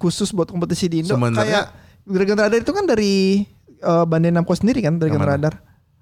[0.00, 1.12] khusus buat kompetisi di Indo?
[1.12, 1.64] Sebenarnya- Kayak
[2.02, 3.44] Dragon Radar itu kan dari
[3.80, 5.20] uh, Bandai Namco sendiri kan Dragon?
[5.20, 5.60] Radar.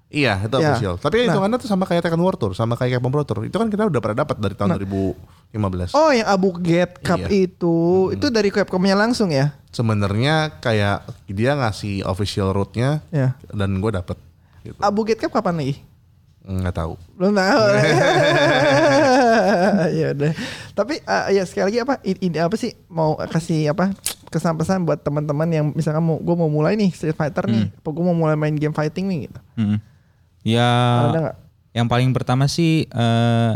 [0.09, 0.73] Iya, itu Ya.
[0.73, 0.97] official.
[0.97, 1.25] Tapi Nah.
[1.29, 3.45] hitungannya tuh sama kayak Tekken World Tour, sama kayak Capcom Pro Tour.
[3.45, 5.93] Itu kan kita udah pernah dapat dari tahun 2015.
[5.93, 7.45] Oh, yang Abu Gate Cup Iya.
[7.45, 7.75] itu
[8.09, 9.53] itu dari Capcomnya langsung ya?
[9.69, 13.37] Sebenarnya kayak dia ngasih official route-nya Ya.
[13.47, 14.17] dan gue dapet.
[14.59, 14.81] Gitu.
[14.81, 15.75] Abu Gate Cup kapan lagi?
[16.41, 16.97] Nggak tahu.
[17.13, 17.61] Belum tahu.
[19.93, 20.31] ya udah.
[20.79, 23.91] Tapi uh, ya sekali lagi apa ini apa sih mau kasih apa
[24.31, 28.03] kesan-pesan buat teman-teman yang misalkan mau gue mau mulai nih Street Fighter nih, apa gue
[28.07, 29.39] mau mulai main game fighting nih gitu.
[29.59, 29.77] Mm.
[30.47, 30.69] Ya
[31.11, 31.35] Ada nggak?
[31.75, 33.53] yang paling pertama sih eh,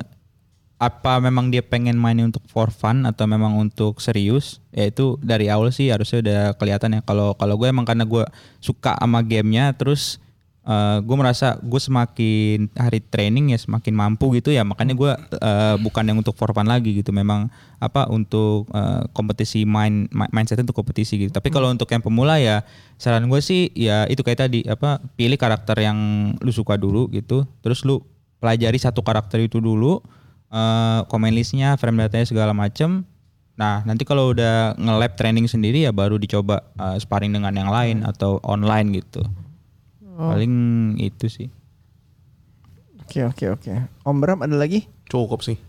[0.83, 5.47] apa memang dia pengen main untuk for fun atau memang untuk serius ya itu dari
[5.47, 8.27] awal sih harusnya udah kelihatan ya kalau kalau gue emang karena gue
[8.59, 10.19] suka sama gamenya terus
[10.63, 14.63] eh, gue merasa gue semakin hari training ya semakin mampu gitu ya.
[14.63, 17.11] Makanya gue eh, bukan yang untuk for fun lagi gitu.
[17.11, 21.31] Memang apa untuk eh, kompetisi main ma- mindset untuk kompetisi gitu.
[21.31, 22.63] Tapi kalau untuk yang pemula ya
[22.95, 25.97] saran gue sih ya itu kayak tadi apa pilih karakter yang
[26.39, 27.43] lu suka dulu gitu.
[27.63, 28.03] Terus lu
[28.39, 30.03] pelajari satu karakter itu dulu
[30.53, 33.03] eh comment listnya frame datanya segala macem.
[33.53, 38.01] Nah nanti kalau udah nge-lab training sendiri ya baru dicoba eh, sparring dengan yang lain
[38.01, 39.21] atau online gitu
[40.15, 40.53] paling
[40.99, 41.49] itu sih
[43.03, 43.71] Oke oke oke.
[44.01, 44.87] Om Bram ada lagi?
[45.05, 45.59] Cukup sih.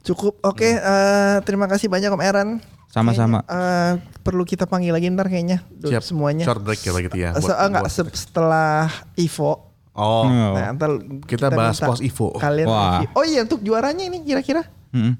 [0.00, 0.40] Cukup.
[0.40, 2.48] Oke, eh, terima kasih banyak Om Eran.
[2.86, 3.42] Sama-sama.
[3.42, 6.00] Kayaknya, eh, perlu kita panggil lagi ntar kayaknya Siap.
[6.00, 6.44] semuanya.
[6.44, 7.30] Short break ya gitu ya.
[7.34, 9.68] Buat- eh, enggak buat- se- setelah Evo.
[9.92, 10.24] Oh, Oh.
[10.54, 10.90] Nah, ntar
[11.22, 12.32] Kita bahas minta post Evo.
[12.34, 13.04] Kalian Wah.
[13.04, 13.08] review.
[13.12, 14.64] Oh iya untuk juaranya ini kira-kira.
[14.90, 15.12] Mm-mm.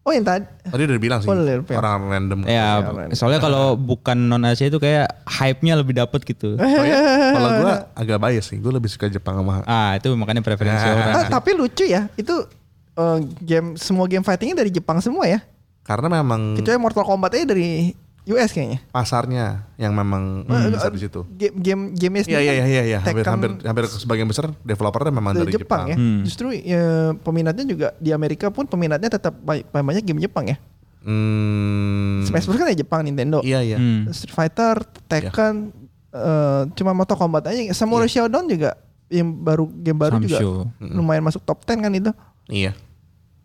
[0.00, 0.48] Oh yang tadi.
[0.64, 1.28] tadi udah bilang sih.
[1.28, 1.36] Oh,
[1.70, 2.38] orang random.
[2.44, 2.80] ya
[3.12, 6.96] soalnya kalau bukan non Asia itu kayak hype-nya lebih dapet gitu Oh ya?
[7.30, 8.56] Kalau gue agak bias sih.
[8.56, 10.90] Gue lebih suka Jepang sama ah itu makanya preferensi Ah.
[10.90, 12.08] orang Ah, tapi lucu ya.
[12.14, 12.48] Itu
[12.92, 15.40] eh, game semua game fightingnya dari Jepang semua ya.
[15.80, 17.90] karena memang Kecuali Mortal Kombatnya dari
[18.36, 18.78] US kayaknya.
[18.94, 21.26] pasarnya yang memang hmm, besar di situ.
[21.34, 22.98] Game game game Iya iya iya iya iya.
[23.02, 25.96] Hampir, Tekken hampir hampir sebagian besar developernya memang dari dari, Jepang, ya.
[25.96, 26.22] Hmm.
[26.22, 30.56] Justru ya, peminatnya juga di Amerika pun peminatnya tetap banyak game Jepang ya.
[31.00, 33.40] Hmm, Smash Bros kan ya Jepang Nintendo.
[33.40, 33.78] Iya iya.
[33.80, 34.12] Hmm.
[34.12, 35.72] Street Fighter, Tekken,
[36.12, 37.60] eh, cuma Mortal Kombat aja.
[37.72, 38.76] Samurai Shodown juga
[39.10, 40.70] yang baru game baru juga Samsho.
[40.78, 42.12] lumayan masuk top 10 kan itu.
[42.46, 42.72] Iya.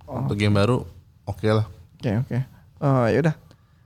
[0.05, 0.21] Oh.
[0.21, 0.85] Untuk game baru
[1.25, 1.65] oke lah.
[1.97, 2.37] Oke oke.
[2.83, 3.35] Oh ya udah.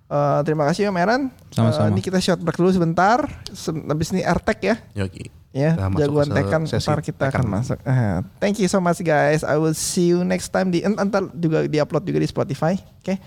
[0.10, 1.22] Eh, terima kasih Om Eran.
[1.54, 1.88] Sama-sama.
[1.88, 3.30] Eh, ini kita short break dulu sebentar.
[3.48, 4.76] Se- Habis ini Artek ya.
[4.96, 5.30] Yogi.
[5.50, 6.30] Ya, masuk jagoan
[6.68, 7.78] sesi ntar kita akan masuk.
[7.82, 9.42] Eh, thank you so much guys.
[9.42, 12.78] I will see you next time di ntar juga di upload juga di Spotify.
[13.02, 13.18] Oke.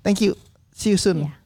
[0.00, 0.36] Thank you.
[0.72, 1.24] See you soon.
[1.24, 1.39] Iya.